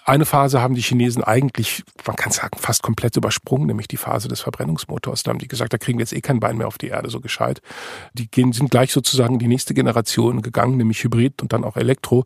Eine 0.06 0.26
Phase 0.26 0.62
haben 0.62 0.74
die 0.74 0.82
Chinesen 0.82 1.24
eigentlich, 1.24 1.84
man 2.08 2.16
kann 2.16 2.32
sagen, 2.32 2.58
fast 2.58 2.82
komplett 2.82 3.16
übersprungen, 3.16 3.68
nämlich 3.68 3.88
die 3.88 3.98
Phase 3.98 4.28
des 4.28 4.42
Verbrennungsmotors. 4.42 5.22
Da 5.22 5.30
haben 5.30 5.38
die 5.38 5.48
gesagt, 5.48 5.72
da 5.72 5.78
kriegen 5.78 6.00
wir 6.00 6.04
jetzt 6.04 6.14
eh 6.14 6.22
kein 6.22 6.40
Bein 6.40 6.58
mehr 6.58 6.68
auf 6.68 6.80
die 6.80 6.88
Erde 6.88 7.12
so 7.12 7.20
gescheit. 7.20 7.62
Die 8.14 8.28
gehen, 8.28 8.52
sind 8.52 8.72
gleich 8.72 8.92
sozusagen 8.92 9.36
in 9.36 9.40
die 9.40 9.48
nächste 9.48 9.76
Generation 9.76 10.42
gegangen, 10.42 10.78
nämlich 10.78 11.04
Hybrid 11.04 11.44
und 11.44 11.54
dann 11.54 11.64
auch 11.64 11.76
Elektro. 11.76 12.26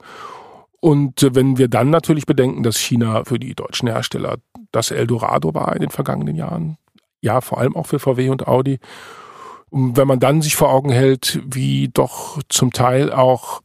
Und 0.84 1.26
wenn 1.34 1.58
wir 1.58 1.70
dann 1.70 1.92
natürlich 1.92 2.26
bedenken, 2.26 2.62
dass 2.62 2.76
China 2.76 3.24
für 3.24 3.40
die 3.40 3.56
deutschen 3.56 3.88
Hersteller 3.88 4.36
das 4.74 4.92
Eldorado 4.92 5.54
war 5.54 5.74
in 5.74 5.80
den 5.80 5.92
vergangenen 5.92 6.36
Jahren, 6.36 6.78
ja, 7.22 7.40
vor 7.40 7.60
allem 7.60 7.78
auch 7.78 7.88
für 7.88 8.00
VW 8.00 8.28
und 8.28 8.50
Audi. 8.50 8.80
Und 9.70 9.96
wenn 9.96 10.10
man 10.10 10.20
dann 10.20 10.42
sich 10.42 10.58
vor 10.58 10.74
Augen 10.74 10.90
hält, 10.90 11.40
wie 11.46 11.88
doch 11.88 12.42
zum 12.50 12.74
Teil 12.74 13.14
auch 13.14 13.62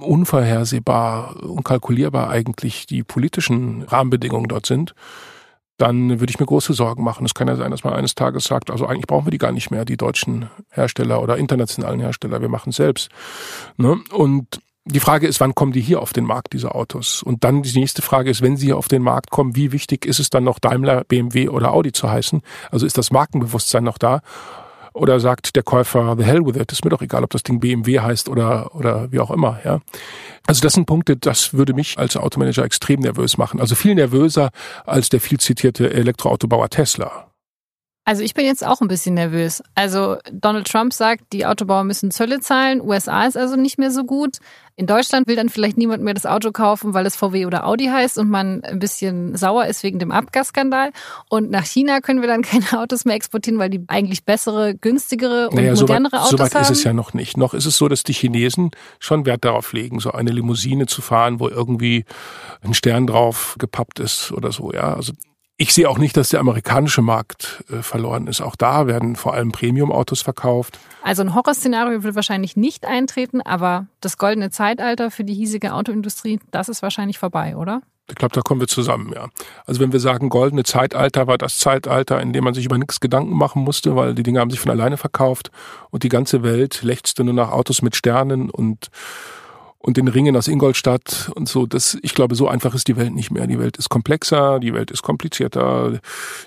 unvorhersehbar, 0.00 1.44
unkalkulierbar 1.44 2.30
eigentlich 2.30 2.86
die 2.86 3.02
politischen 3.02 3.82
Rahmenbedingungen 3.82 4.48
dort 4.48 4.64
sind, 4.64 4.94
dann 5.76 6.20
würde 6.20 6.30
ich 6.30 6.40
mir 6.40 6.46
große 6.46 6.72
Sorgen 6.72 7.04
machen. 7.04 7.26
Es 7.26 7.34
kann 7.34 7.48
ja 7.48 7.56
sein, 7.56 7.70
dass 7.70 7.84
man 7.84 7.92
eines 7.92 8.14
Tages 8.14 8.44
sagt, 8.44 8.70
also 8.70 8.86
eigentlich 8.86 9.08
brauchen 9.08 9.26
wir 9.26 9.30
die 9.30 9.36
gar 9.36 9.52
nicht 9.52 9.70
mehr, 9.70 9.84
die 9.84 9.98
deutschen 9.98 10.48
Hersteller 10.70 11.22
oder 11.22 11.36
internationalen 11.36 12.00
Hersteller, 12.00 12.40
wir 12.40 12.48
machen 12.48 12.70
es 12.70 12.76
selbst. 12.76 13.10
Ne? 13.76 13.98
Und 14.10 14.62
die 14.86 15.00
Frage 15.00 15.26
ist, 15.26 15.40
wann 15.40 15.54
kommen 15.54 15.72
die 15.72 15.80
hier 15.80 16.00
auf 16.02 16.12
den 16.12 16.24
Markt, 16.24 16.52
diese 16.52 16.74
Autos? 16.74 17.22
Und 17.22 17.42
dann 17.44 17.62
die 17.62 17.78
nächste 17.78 18.02
Frage 18.02 18.30
ist, 18.30 18.42
wenn 18.42 18.56
sie 18.56 18.66
hier 18.66 18.76
auf 18.76 18.88
den 18.88 19.02
Markt 19.02 19.30
kommen, 19.30 19.56
wie 19.56 19.72
wichtig 19.72 20.04
ist 20.04 20.20
es 20.20 20.30
dann 20.30 20.44
noch 20.44 20.58
Daimler, 20.58 21.04
BMW 21.04 21.48
oder 21.48 21.72
Audi 21.72 21.92
zu 21.92 22.10
heißen? 22.10 22.42
Also 22.70 22.84
ist 22.84 22.98
das 22.98 23.10
Markenbewusstsein 23.10 23.84
noch 23.84 23.98
da? 23.98 24.20
Oder 24.92 25.18
sagt 25.18 25.56
der 25.56 25.64
Käufer, 25.64 26.14
the 26.16 26.24
hell 26.24 26.46
with 26.46 26.56
it, 26.56 26.70
ist 26.70 26.84
mir 26.84 26.90
doch 26.90 27.02
egal, 27.02 27.24
ob 27.24 27.30
das 27.30 27.42
Ding 27.42 27.58
BMW 27.58 27.98
heißt 27.98 28.28
oder, 28.28 28.74
oder 28.76 29.10
wie 29.10 29.18
auch 29.18 29.32
immer, 29.32 29.58
ja. 29.64 29.80
Also 30.46 30.60
das 30.60 30.74
sind 30.74 30.86
Punkte, 30.86 31.16
das 31.16 31.54
würde 31.54 31.74
mich 31.74 31.98
als 31.98 32.16
Automanager 32.16 32.64
extrem 32.64 33.00
nervös 33.00 33.36
machen. 33.36 33.60
Also 33.60 33.74
viel 33.74 33.94
nervöser 33.94 34.50
als 34.84 35.08
der 35.08 35.20
viel 35.20 35.40
zitierte 35.40 35.92
Elektroautobauer 35.92 36.68
Tesla. 36.68 37.28
Also 38.06 38.22
ich 38.22 38.34
bin 38.34 38.44
jetzt 38.44 38.64
auch 38.64 38.82
ein 38.82 38.88
bisschen 38.88 39.14
nervös. 39.14 39.62
Also 39.74 40.18
Donald 40.30 40.70
Trump 40.70 40.92
sagt, 40.92 41.32
die 41.32 41.46
Autobauer 41.46 41.84
müssen 41.84 42.10
Zölle 42.10 42.40
zahlen. 42.40 42.82
USA 42.82 43.24
ist 43.24 43.36
also 43.36 43.56
nicht 43.56 43.78
mehr 43.78 43.90
so 43.90 44.04
gut. 44.04 44.38
In 44.76 44.86
Deutschland 44.86 45.28
will 45.28 45.36
dann 45.36 45.48
vielleicht 45.48 45.78
niemand 45.78 46.02
mehr 46.02 46.14
das 46.14 46.26
Auto 46.26 46.50
kaufen, 46.50 46.94
weil 46.94 47.06
es 47.06 47.14
VW 47.14 47.46
oder 47.46 47.64
Audi 47.64 47.86
heißt 47.86 48.18
und 48.18 48.28
man 48.28 48.64
ein 48.64 48.80
bisschen 48.80 49.36
sauer 49.36 49.66
ist 49.66 49.84
wegen 49.84 50.00
dem 50.00 50.10
Abgasskandal. 50.10 50.90
Und 51.28 51.50
nach 51.50 51.64
China 51.64 52.00
können 52.00 52.22
wir 52.22 52.28
dann 52.28 52.42
keine 52.42 52.80
Autos 52.80 53.04
mehr 53.04 53.14
exportieren, 53.14 53.60
weil 53.60 53.70
die 53.70 53.84
eigentlich 53.86 54.24
bessere, 54.24 54.74
günstigere 54.74 55.48
und 55.48 55.56
naja, 55.56 55.74
modernere 55.74 56.10
so 56.10 56.16
weit, 56.16 56.22
Autos 56.22 56.30
so 56.30 56.38
weit 56.38 56.54
haben. 56.54 56.62
ist 56.62 56.70
es 56.70 56.84
ja 56.84 56.92
noch 56.92 57.14
nicht. 57.14 57.36
Noch 57.36 57.54
ist 57.54 57.66
es 57.66 57.76
so, 57.76 57.86
dass 57.86 58.02
die 58.02 58.12
Chinesen 58.12 58.72
schon 58.98 59.26
Wert 59.26 59.44
darauf 59.44 59.72
legen, 59.72 60.00
so 60.00 60.10
eine 60.10 60.32
Limousine 60.32 60.86
zu 60.86 61.02
fahren, 61.02 61.38
wo 61.38 61.48
irgendwie 61.48 62.04
ein 62.62 62.74
Stern 62.74 63.06
drauf 63.06 63.54
gepappt 63.60 64.00
ist 64.00 64.32
oder 64.32 64.50
so. 64.50 64.72
Ja, 64.72 64.94
also 64.94 65.12
ich 65.64 65.72
sehe 65.72 65.88
auch 65.88 65.96
nicht, 65.96 66.14
dass 66.18 66.28
der 66.28 66.40
amerikanische 66.40 67.00
Markt 67.00 67.64
äh, 67.70 67.80
verloren 67.80 68.26
ist. 68.26 68.42
Auch 68.42 68.54
da 68.54 68.86
werden 68.86 69.16
vor 69.16 69.32
allem 69.32 69.50
Premium-Autos 69.50 70.20
verkauft. 70.20 70.78
Also 71.02 71.22
ein 71.22 71.34
Horrorszenario 71.34 72.02
wird 72.02 72.14
wahrscheinlich 72.14 72.54
nicht 72.54 72.84
eintreten, 72.84 73.40
aber 73.40 73.86
das 74.02 74.18
goldene 74.18 74.50
Zeitalter 74.50 75.10
für 75.10 75.24
die 75.24 75.32
hiesige 75.32 75.72
Autoindustrie, 75.72 76.38
das 76.50 76.68
ist 76.68 76.82
wahrscheinlich 76.82 77.18
vorbei, 77.18 77.56
oder? 77.56 77.80
Ich 78.10 78.16
glaube, 78.16 78.34
da 78.34 78.42
kommen 78.42 78.60
wir 78.60 78.68
zusammen, 78.68 79.10
ja. 79.14 79.28
Also 79.64 79.80
wenn 79.80 79.90
wir 79.90 80.00
sagen, 80.00 80.28
goldene 80.28 80.64
Zeitalter 80.64 81.26
war 81.26 81.38
das 81.38 81.56
Zeitalter, 81.56 82.20
in 82.20 82.34
dem 82.34 82.44
man 82.44 82.52
sich 82.52 82.66
über 82.66 82.76
nichts 82.76 83.00
Gedanken 83.00 83.34
machen 83.34 83.62
musste, 83.62 83.96
weil 83.96 84.14
die 84.14 84.22
Dinge 84.22 84.40
haben 84.40 84.50
sich 84.50 84.60
von 84.60 84.70
alleine 84.70 84.98
verkauft 84.98 85.50
und 85.88 86.02
die 86.02 86.10
ganze 86.10 86.42
Welt 86.42 86.82
lechzte 86.82 87.24
nur 87.24 87.32
nach 87.32 87.50
Autos 87.52 87.80
mit 87.80 87.96
Sternen 87.96 88.50
und 88.50 88.90
und 89.84 89.98
den 89.98 90.08
Ringen 90.08 90.34
aus 90.34 90.48
Ingolstadt 90.48 91.30
und 91.34 91.46
so. 91.46 91.66
Das, 91.66 91.98
ich 92.00 92.14
glaube, 92.14 92.36
so 92.36 92.48
einfach 92.48 92.74
ist 92.74 92.88
die 92.88 92.96
Welt 92.96 93.14
nicht 93.14 93.30
mehr. 93.30 93.46
Die 93.46 93.58
Welt 93.58 93.76
ist 93.76 93.90
komplexer, 93.90 94.58
die 94.58 94.72
Welt 94.72 94.90
ist 94.90 95.02
komplizierter, 95.02 96.00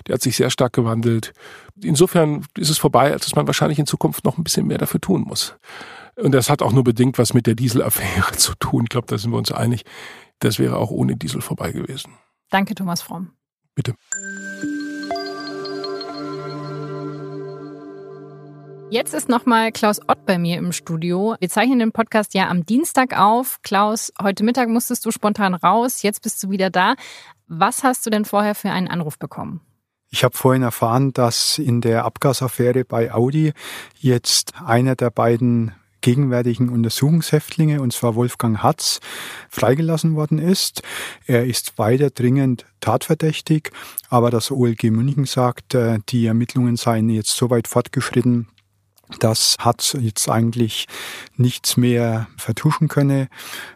die 0.06 0.12
hat 0.12 0.20
sich 0.20 0.36
sehr 0.36 0.50
stark 0.50 0.72
gewandelt. 0.72 1.32
Insofern 1.80 2.44
ist 2.56 2.68
es 2.68 2.78
vorbei, 2.78 3.12
als 3.12 3.26
dass 3.26 3.36
man 3.36 3.46
wahrscheinlich 3.46 3.78
in 3.78 3.86
Zukunft 3.86 4.24
noch 4.24 4.38
ein 4.38 4.44
bisschen 4.44 4.66
mehr 4.66 4.78
dafür 4.78 5.00
tun 5.00 5.20
muss. 5.22 5.54
Und 6.16 6.32
das 6.32 6.50
hat 6.50 6.62
auch 6.62 6.72
nur 6.72 6.82
bedingt 6.82 7.16
was 7.16 7.32
mit 7.32 7.46
der 7.46 7.54
Dieselaffäre 7.54 8.32
zu 8.36 8.56
tun. 8.56 8.82
Ich 8.84 8.88
glaube, 8.88 9.06
da 9.06 9.16
sind 9.16 9.30
wir 9.30 9.38
uns 9.38 9.52
einig. 9.52 9.84
Das 10.40 10.58
wäre 10.58 10.76
auch 10.76 10.90
ohne 10.90 11.14
Diesel 11.14 11.40
vorbei 11.40 11.70
gewesen. 11.70 12.14
Danke, 12.50 12.74
Thomas 12.74 13.02
Fromm. 13.02 13.30
Bitte. 13.76 13.94
Jetzt 18.90 19.12
ist 19.12 19.28
nochmal 19.28 19.70
Klaus 19.70 20.00
Ott 20.08 20.24
bei 20.24 20.38
mir 20.38 20.56
im 20.56 20.72
Studio. 20.72 21.36
Wir 21.40 21.50
zeichnen 21.50 21.78
den 21.78 21.92
Podcast 21.92 22.32
ja 22.32 22.48
am 22.48 22.64
Dienstag 22.64 23.18
auf. 23.18 23.58
Klaus, 23.62 24.10
heute 24.22 24.44
Mittag 24.44 24.70
musstest 24.70 25.04
du 25.04 25.10
spontan 25.10 25.52
raus, 25.52 26.02
jetzt 26.02 26.22
bist 26.22 26.42
du 26.42 26.48
wieder 26.48 26.70
da. 26.70 26.94
Was 27.46 27.84
hast 27.84 28.06
du 28.06 28.10
denn 28.10 28.24
vorher 28.24 28.54
für 28.54 28.70
einen 28.70 28.88
Anruf 28.88 29.18
bekommen? 29.18 29.60
Ich 30.08 30.24
habe 30.24 30.34
vorhin 30.34 30.62
erfahren, 30.62 31.12
dass 31.12 31.58
in 31.58 31.82
der 31.82 32.06
Abgasaffäre 32.06 32.86
bei 32.86 33.12
Audi 33.12 33.52
jetzt 34.00 34.54
einer 34.64 34.96
der 34.96 35.10
beiden 35.10 35.74
gegenwärtigen 36.00 36.70
Untersuchungshäftlinge, 36.70 37.82
und 37.82 37.92
zwar 37.92 38.14
Wolfgang 38.14 38.62
Hatz, 38.62 39.00
freigelassen 39.50 40.14
worden 40.14 40.38
ist. 40.38 40.80
Er 41.26 41.44
ist 41.44 41.76
weiter 41.76 42.08
dringend 42.08 42.64
tatverdächtig, 42.80 43.70
aber 44.08 44.30
das 44.30 44.50
OLG 44.50 44.84
München 44.84 45.26
sagt, 45.26 45.74
äh, 45.74 45.98
die 46.08 46.24
Ermittlungen 46.24 46.76
seien 46.76 47.10
jetzt 47.10 47.36
so 47.36 47.50
weit 47.50 47.68
fortgeschritten, 47.68 48.48
das 49.20 49.56
hat 49.58 49.96
jetzt 50.00 50.28
eigentlich 50.28 50.86
nichts 51.36 51.76
mehr 51.76 52.28
vertuschen 52.36 52.88
können. 52.88 53.28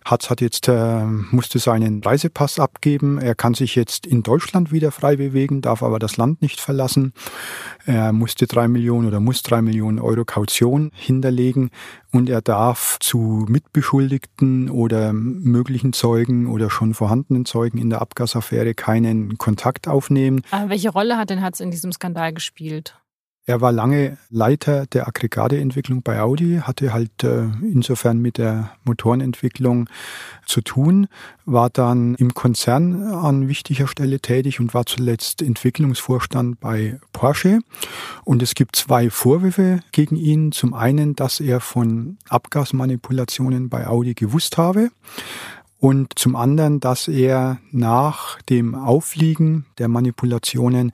Hatz 0.05 0.31
hat 0.31 0.41
jetzt, 0.41 0.69
äh, 0.69 1.05
musste 1.05 1.59
seinen 1.59 2.03
Reisepass 2.03 2.59
abgeben. 2.59 3.19
Er 3.19 3.35
kann 3.35 3.55
sich 3.55 3.75
jetzt 3.75 4.07
in 4.07 4.23
Deutschland 4.23 4.73
wieder 4.73 4.93
frei 4.93 5.17
bewegen, 5.17 5.63
darf 5.63 5.83
aber 5.83 5.99
das 5.99 6.17
Land 6.17 6.43
nicht 6.43 6.61
verlassen. 6.61 7.13
Er 7.87 8.13
musste 8.13 8.47
drei 8.47 8.69
Millionen 8.69 9.09
oder 9.09 9.21
muss 9.21 9.43
drei 9.43 9.63
Millionen 9.63 9.99
Euro 9.99 10.25
Kaution 10.25 10.91
hinterlegen 10.95 11.71
und 12.13 12.29
er 12.29 12.43
darf 12.43 12.99
zu 13.01 13.47
Mitbeschuldigten 13.49 14.71
oder 14.71 15.13
möglichen 15.13 15.93
Zeugen 15.93 16.47
oder 16.47 16.71
schon 16.71 16.95
vorhandenen 16.95 17.47
Zeugen 17.47 17.79
in 17.79 17.91
der 17.91 18.03
Abgasaffäre 18.03 18.75
keinen 18.75 19.39
Kontakt 19.39 19.89
aufnehmen. 19.89 20.43
Aber 20.51 20.69
welche 20.69 20.91
Rolle 20.91 21.17
hat 21.17 21.31
denn 21.31 21.43
Hatz 21.43 21.61
in 21.61 21.71
diesem 21.71 21.93
Skandal 21.93 22.33
gespielt? 22.33 22.97
Er 23.45 23.61
war 23.61 23.73
lange 23.73 24.19
Leiter 24.31 24.87
der 24.87 25.09
Aggregateentwicklung 25.09 26.03
bei 26.03 26.21
Audi, 26.21 26.61
hatte 26.63 26.93
halt 26.93 27.25
äh, 27.25 27.47
insofern 27.61 28.19
mit 28.19 28.39
der 28.39 28.71
Motorenentwicklung 28.85 29.89
zu 30.47 30.61
tun, 30.61 31.09
war 31.45 31.69
dann 31.69 32.15
im 32.15 32.35
Konzern 32.35 33.03
an 33.03 33.49
wichtiger 33.49 33.89
Stelle 33.89 34.21
tätig 34.21 34.61
und 34.61 34.75
war 34.75 34.87
zuletzt 34.87 35.43
Entwicklungsvorstand 35.43 36.61
bei 36.61 37.01
Porsche. 37.13 37.59
Und 38.25 38.43
es 38.43 38.55
gibt 38.55 38.77
zwei 38.77 39.11
Vorwürfe 39.11 39.81
gegen 39.91 40.15
ihn. 40.15 40.53
Zum 40.53 40.73
einen, 40.73 41.17
dass 41.17 41.41
er 41.41 41.59
von 41.59 42.19
Abgasmanipulationen 42.29 43.69
bei 43.69 43.89
Audi 43.89 44.15
gewusst 44.15 44.57
habe 44.57 44.91
und 45.83 46.17
zum 46.17 46.37
anderen, 46.37 46.79
dass 46.79 47.09
er 47.09 47.59
nach 47.73 48.41
dem 48.43 48.77
Aufliegen 48.77 49.67
der 49.79 49.89
Manipulationen 49.89 50.93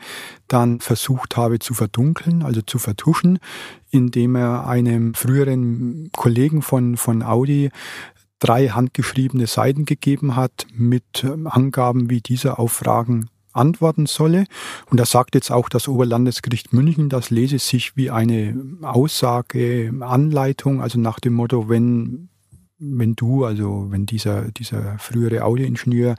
dann 0.48 0.80
versucht 0.80 1.36
habe 1.36 1.58
zu 1.58 1.74
verdunkeln, 1.74 2.42
also 2.42 2.62
zu 2.62 2.78
vertuschen, 2.78 3.38
indem 3.90 4.34
er 4.34 4.66
einem 4.66 5.12
früheren 5.12 6.08
Kollegen 6.16 6.62
von, 6.62 6.96
von 6.96 7.22
Audi 7.22 7.68
drei 8.38 8.68
handgeschriebene 8.68 9.46
Seiten 9.46 9.84
gegeben 9.84 10.36
hat 10.36 10.66
mit 10.72 11.22
Angaben, 11.44 12.08
wie 12.08 12.22
dieser 12.22 12.58
auf 12.58 12.72
Fragen 12.72 13.28
antworten 13.52 14.06
solle. 14.06 14.46
Und 14.90 14.98
er 14.98 15.06
sagt 15.06 15.34
jetzt 15.34 15.52
auch 15.52 15.68
das 15.68 15.86
Oberlandesgericht 15.86 16.72
München, 16.72 17.10
das 17.10 17.28
lese 17.28 17.58
sich 17.58 17.94
wie 17.98 18.10
eine 18.10 18.56
Aussage, 18.80 19.92
Anleitung, 20.00 20.80
also 20.80 20.98
nach 20.98 21.20
dem 21.20 21.34
Motto, 21.34 21.68
wenn 21.68 22.30
wenn 22.78 23.14
du, 23.14 23.44
also 23.44 23.86
wenn 23.90 24.06
dieser, 24.06 24.50
dieser 24.52 24.98
frühere 24.98 25.42
Audi-Ingenieur 25.42 26.14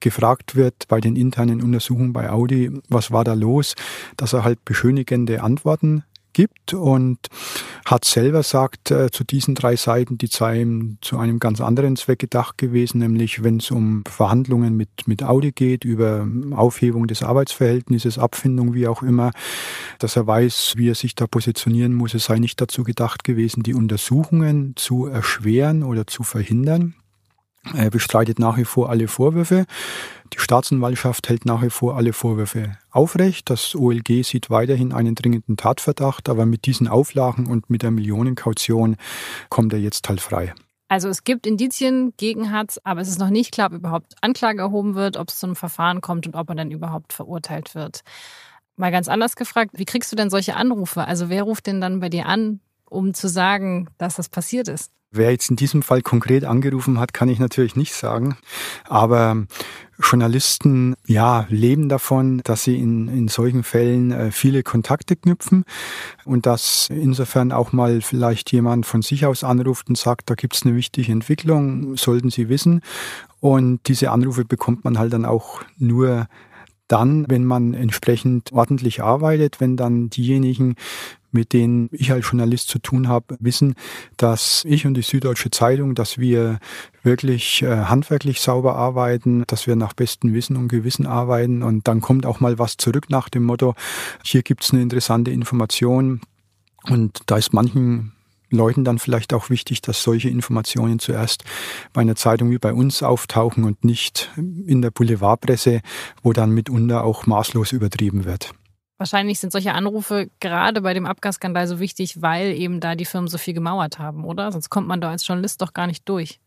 gefragt 0.00 0.56
wird 0.56 0.88
bei 0.88 1.00
den 1.00 1.16
internen 1.16 1.62
Untersuchungen 1.62 2.12
bei 2.12 2.30
Audi, 2.30 2.70
was 2.88 3.10
war 3.10 3.24
da 3.24 3.34
los, 3.34 3.74
dass 4.16 4.32
er 4.32 4.44
halt 4.44 4.64
beschönigende 4.64 5.42
Antworten 5.42 6.04
gibt 6.32 6.74
und 6.74 7.18
hat 7.84 8.04
selber 8.04 8.42
sagt 8.42 8.90
äh, 8.90 9.10
zu 9.10 9.24
diesen 9.24 9.54
drei 9.54 9.76
Seiten, 9.76 10.18
die 10.18 10.26
seien 10.26 10.98
zu 11.00 11.18
einem 11.18 11.38
ganz 11.38 11.60
anderen 11.60 11.96
Zweck 11.96 12.18
gedacht 12.18 12.58
gewesen, 12.58 12.98
nämlich 12.98 13.42
wenn 13.42 13.58
es 13.58 13.70
um 13.70 14.04
Verhandlungen 14.08 14.76
mit, 14.76 15.06
mit 15.06 15.22
Audi 15.22 15.52
geht, 15.52 15.84
über 15.84 16.26
Aufhebung 16.52 17.06
des 17.06 17.22
Arbeitsverhältnisses, 17.22 18.18
Abfindung, 18.18 18.74
wie 18.74 18.86
auch 18.86 19.02
immer, 19.02 19.32
dass 19.98 20.16
er 20.16 20.26
weiß, 20.26 20.74
wie 20.76 20.90
er 20.90 20.94
sich 20.94 21.14
da 21.14 21.26
positionieren 21.26 21.94
muss. 21.94 22.14
Es 22.14 22.24
sei 22.24 22.38
nicht 22.38 22.60
dazu 22.60 22.82
gedacht 22.82 23.24
gewesen, 23.24 23.62
die 23.62 23.74
Untersuchungen 23.74 24.74
zu 24.76 25.06
erschweren 25.06 25.82
oder 25.82 26.06
zu 26.06 26.22
verhindern. 26.22 26.94
Er 27.74 27.90
bestreitet 27.90 28.38
nach 28.38 28.56
wie 28.56 28.64
vor 28.64 28.90
alle 28.90 29.06
Vorwürfe. 29.06 29.66
Die 30.32 30.38
Staatsanwaltschaft 30.38 31.28
hält 31.28 31.44
nach 31.44 31.62
wie 31.62 31.70
vor 31.70 31.96
alle 31.96 32.12
Vorwürfe 32.12 32.76
aufrecht. 32.90 33.50
Das 33.50 33.74
OLG 33.74 34.24
sieht 34.24 34.50
weiterhin 34.50 34.92
einen 34.92 35.14
dringenden 35.14 35.56
Tatverdacht, 35.56 36.28
aber 36.28 36.44
mit 36.44 36.66
diesen 36.66 36.88
Auflagen 36.88 37.46
und 37.46 37.70
mit 37.70 37.82
der 37.82 37.90
Millionenkaution 37.90 38.96
kommt 39.48 39.72
er 39.72 39.78
jetzt 39.78 40.08
halt 40.08 40.20
frei. 40.20 40.54
Also 40.88 41.08
es 41.08 41.24
gibt 41.24 41.46
Indizien 41.46 42.12
gegen 42.16 42.52
Hatz, 42.52 42.78
aber 42.84 43.00
es 43.00 43.08
ist 43.08 43.18
noch 43.18 43.30
nicht 43.30 43.52
klar, 43.52 43.68
ob 43.68 43.74
überhaupt 43.74 44.14
Anklage 44.20 44.60
erhoben 44.60 44.94
wird, 44.94 45.16
ob 45.16 45.28
es 45.28 45.38
zu 45.38 45.46
einem 45.46 45.56
Verfahren 45.56 46.00
kommt 46.02 46.26
und 46.26 46.34
ob 46.34 46.50
er 46.50 46.54
dann 46.54 46.70
überhaupt 46.70 47.12
verurteilt 47.12 47.74
wird. 47.74 48.02
Mal 48.76 48.90
ganz 48.90 49.08
anders 49.08 49.36
gefragt, 49.36 49.70
wie 49.74 49.84
kriegst 49.84 50.12
du 50.12 50.16
denn 50.16 50.28
solche 50.28 50.56
Anrufe? 50.56 51.04
Also 51.04 51.30
wer 51.30 51.44
ruft 51.44 51.66
denn 51.66 51.80
dann 51.80 52.00
bei 52.00 52.08
dir 52.08 52.26
an, 52.26 52.60
um 52.84 53.14
zu 53.14 53.28
sagen, 53.28 53.88
dass 53.96 54.16
das 54.16 54.28
passiert 54.28 54.68
ist? 54.68 54.90
Wer 55.14 55.30
jetzt 55.30 55.50
in 55.50 55.56
diesem 55.56 55.82
Fall 55.82 56.00
konkret 56.00 56.44
angerufen 56.44 56.98
hat, 56.98 57.12
kann 57.12 57.28
ich 57.28 57.38
natürlich 57.38 57.76
nicht 57.76 57.92
sagen. 57.92 58.38
Aber 58.88 59.44
Journalisten, 60.02 60.94
ja, 61.06 61.46
leben 61.50 61.90
davon, 61.90 62.40
dass 62.44 62.64
sie 62.64 62.78
in, 62.78 63.08
in 63.08 63.28
solchen 63.28 63.62
Fällen 63.62 64.10
äh, 64.10 64.30
viele 64.30 64.62
Kontakte 64.62 65.14
knüpfen 65.14 65.64
und 66.24 66.46
dass 66.46 66.88
insofern 66.90 67.52
auch 67.52 67.72
mal 67.72 68.00
vielleicht 68.00 68.52
jemand 68.52 68.86
von 68.86 69.02
sich 69.02 69.26
aus 69.26 69.44
anruft 69.44 69.90
und 69.90 69.98
sagt, 69.98 70.30
da 70.30 70.34
gibt's 70.34 70.64
eine 70.64 70.76
wichtige 70.76 71.12
Entwicklung, 71.12 71.94
sollten 71.98 72.30
Sie 72.30 72.48
wissen. 72.48 72.80
Und 73.38 73.80
diese 73.88 74.10
Anrufe 74.12 74.46
bekommt 74.46 74.84
man 74.84 74.98
halt 74.98 75.12
dann 75.12 75.26
auch 75.26 75.60
nur 75.76 76.26
dann, 76.88 77.26
wenn 77.28 77.44
man 77.44 77.74
entsprechend 77.74 78.52
ordentlich 78.52 79.02
arbeitet, 79.02 79.60
wenn 79.60 79.76
dann 79.76 80.08
diejenigen, 80.10 80.76
mit 81.32 81.52
denen 81.52 81.88
ich 81.92 82.12
als 82.12 82.26
Journalist 82.26 82.68
zu 82.68 82.78
tun 82.78 83.08
habe, 83.08 83.36
wissen, 83.40 83.74
dass 84.16 84.64
ich 84.66 84.86
und 84.86 84.94
die 84.94 85.02
Süddeutsche 85.02 85.50
Zeitung, 85.50 85.94
dass 85.94 86.18
wir 86.18 86.58
wirklich 87.02 87.62
äh, 87.62 87.84
handwerklich 87.84 88.40
sauber 88.40 88.76
arbeiten, 88.76 89.44
dass 89.46 89.66
wir 89.66 89.76
nach 89.76 89.92
bestem 89.92 90.34
Wissen 90.34 90.56
und 90.56 90.68
Gewissen 90.68 91.06
arbeiten 91.06 91.62
und 91.62 91.88
dann 91.88 92.00
kommt 92.00 92.26
auch 92.26 92.40
mal 92.40 92.58
was 92.58 92.76
zurück 92.76 93.10
nach 93.10 93.28
dem 93.28 93.44
Motto, 93.44 93.74
hier 94.22 94.42
gibt's 94.42 94.72
eine 94.72 94.82
interessante 94.82 95.30
Information 95.30 96.20
und 96.88 97.20
da 97.26 97.36
ist 97.36 97.52
manchen 97.52 98.12
Leuten 98.52 98.84
dann 98.84 98.98
vielleicht 98.98 99.32
auch 99.32 99.50
wichtig, 99.50 99.80
dass 99.80 100.02
solche 100.02 100.28
Informationen 100.28 100.98
zuerst 100.98 101.44
bei 101.92 102.02
einer 102.02 102.16
Zeitung 102.16 102.50
wie 102.50 102.58
bei 102.58 102.72
uns 102.72 103.02
auftauchen 103.02 103.64
und 103.64 103.84
nicht 103.84 104.30
in 104.36 104.82
der 104.82 104.90
Boulevardpresse, 104.90 105.80
wo 106.22 106.32
dann 106.32 106.50
mitunter 106.50 107.04
auch 107.04 107.26
maßlos 107.26 107.72
übertrieben 107.72 108.24
wird. 108.24 108.52
Wahrscheinlich 109.02 109.40
sind 109.40 109.50
solche 109.50 109.74
Anrufe 109.74 110.30
gerade 110.38 110.80
bei 110.80 110.94
dem 110.94 111.06
Abgasskandal 111.06 111.66
so 111.66 111.80
wichtig, 111.80 112.22
weil 112.22 112.52
eben 112.52 112.78
da 112.78 112.94
die 112.94 113.04
Firmen 113.04 113.26
so 113.26 113.36
viel 113.36 113.52
gemauert 113.52 113.98
haben, 113.98 114.24
oder? 114.24 114.52
Sonst 114.52 114.70
kommt 114.70 114.86
man 114.86 115.00
da 115.00 115.10
als 115.10 115.26
Journalist 115.26 115.60
doch 115.60 115.72
gar 115.72 115.88
nicht 115.88 116.08
durch. 116.08 116.38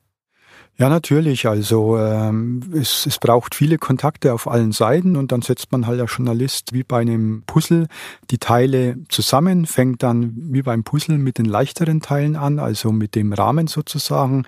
Ja, 0.78 0.90
natürlich. 0.90 1.48
Also 1.48 1.98
ähm, 1.98 2.62
es, 2.74 3.06
es 3.06 3.18
braucht 3.18 3.56
viele 3.56 3.78
Kontakte 3.78 4.34
auf 4.34 4.46
allen 4.48 4.74
Seiten 4.74 5.16
und 5.16 5.32
dann 5.32 5.42
setzt 5.42 5.72
man 5.72 5.88
halt 5.88 6.02
als 6.02 6.18
Journalist 6.18 6.74
wie 6.74 6.84
bei 6.84 7.00
einem 7.00 7.44
Puzzle 7.48 7.88
die 8.30 8.40
Teile 8.40 8.98
zusammen, 9.08 9.68
fängt 9.68 10.04
dann 10.04 10.34
wie 10.36 10.62
beim 10.62 10.84
Puzzle 10.84 11.18
mit 11.18 11.38
den 11.38 11.46
leichteren 11.46 12.02
Teilen 12.02 12.36
an, 12.36 12.60
also 12.60 12.92
mit 12.92 13.16
dem 13.16 13.32
Rahmen 13.32 13.68
sozusagen. 13.68 14.46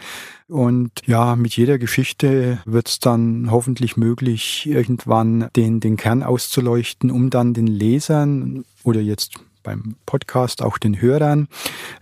Und 0.49 0.91
ja, 1.05 1.37
mit 1.37 1.55
jeder 1.55 1.77
Geschichte 1.77 2.59
wird 2.65 2.89
es 2.89 2.99
dann 2.99 3.49
hoffentlich 3.49 3.95
möglich, 3.95 4.67
irgendwann 4.67 5.47
den, 5.55 5.79
den 5.79 5.95
Kern 5.95 6.23
auszuleuchten, 6.23 7.09
um 7.09 7.29
dann 7.29 7.53
den 7.53 7.67
Lesern 7.67 8.65
oder 8.83 8.99
jetzt 8.99 9.39
beim 9.67 9.97
Podcast 10.05 10.61
auch 10.61 10.77
den 10.77 11.01
Hörern 11.01 11.49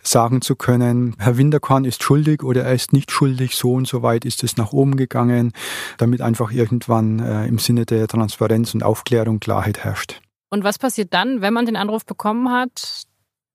sagen 0.04 0.42
zu 0.42 0.56
können, 0.56 1.16
Herr 1.18 1.36
Winterkorn 1.38 1.84
ist 1.84 2.04
schuldig 2.04 2.44
oder 2.44 2.64
er 2.64 2.76
ist 2.76 2.94
nicht 2.94 3.12
schuldig, 3.12 3.56
so 3.56 3.74
und 3.74 3.88
so 3.88 4.04
weit 4.04 4.24
ist 4.24 4.44
es 4.44 4.56
nach 4.56 4.72
oben 4.72 4.98
gegangen, 4.98 5.52
damit 5.98 6.22
einfach 6.22 6.52
irgendwann 6.52 7.18
äh, 7.18 7.48
im 7.48 7.58
Sinne 7.58 7.88
der 7.88 8.08
Transparenz 8.08 8.76
und 8.76 8.84
Aufklärung 8.84 9.40
Klarheit 9.40 9.80
herrscht. 9.80 10.22
Und 10.52 10.64
was 10.64 10.78
passiert 10.78 11.12
dann, 11.12 11.42
wenn 11.42 11.56
man 11.56 11.66
den 11.66 11.76
Anruf 11.76 12.06
bekommen 12.06 12.52
hat? 12.52 13.06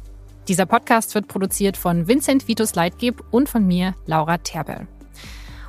Dieser 0.48 0.66
Podcast 0.66 1.16
wird 1.16 1.28
produziert 1.28 1.78
von 1.78 2.08
Vincent 2.08 2.48
Vitus 2.48 2.76
Leitgeb 2.76 3.24
und 3.32 3.48
von 3.48 3.66
mir, 3.66 3.96
Laura 4.06 4.40
Terbel. 4.40 4.88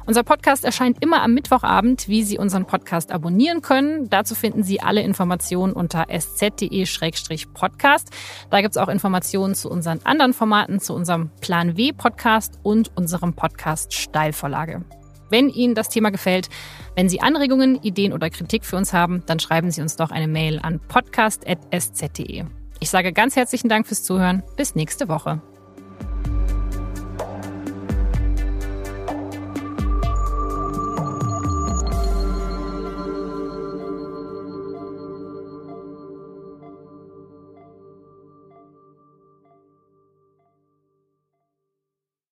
Unser 0.06 0.22
Podcast 0.22 0.64
erscheint 0.64 0.98
immer 1.00 1.22
am 1.22 1.32
Mittwochabend, 1.32 2.08
wie 2.08 2.24
Sie 2.24 2.38
unseren 2.38 2.66
Podcast 2.66 3.10
abonnieren 3.10 3.62
können. 3.62 4.10
Dazu 4.10 4.34
finden 4.34 4.62
Sie 4.62 4.80
alle 4.80 5.00
Informationen 5.00 5.72
unter 5.72 6.10
sz.de-podcast. 6.10 8.10
Da 8.50 8.60
gibt 8.60 8.76
es 8.76 8.82
auch 8.82 8.88
Informationen 8.88 9.54
zu 9.54 9.70
unseren 9.70 10.00
anderen 10.04 10.34
Formaten, 10.34 10.80
zu 10.80 10.92
unserem 10.92 11.30
Plan 11.40 11.78
W 11.78 11.92
Podcast 11.92 12.58
und 12.62 12.94
unserem 12.96 13.34
Podcast 13.34 13.94
Steilvorlage. 13.94 14.84
Wenn 15.30 15.48
Ihnen 15.48 15.74
das 15.74 15.88
Thema 15.88 16.10
gefällt, 16.10 16.50
wenn 16.96 17.08
Sie 17.08 17.22
Anregungen, 17.22 17.82
Ideen 17.82 18.12
oder 18.12 18.28
Kritik 18.28 18.66
für 18.66 18.76
uns 18.76 18.92
haben, 18.92 19.22
dann 19.26 19.40
schreiben 19.40 19.70
Sie 19.70 19.80
uns 19.80 19.96
doch 19.96 20.10
eine 20.10 20.28
Mail 20.28 20.58
an 20.58 20.80
podcast.sz.de. 20.87 22.44
Ich 22.85 22.90
sage 22.90 23.14
ganz 23.14 23.35
herzlichen 23.35 23.70
Dank 23.70 23.87
fürs 23.87 24.03
Zuhören. 24.03 24.42
Bis 24.59 24.75
nächste 24.75 25.09
Woche. 25.09 25.40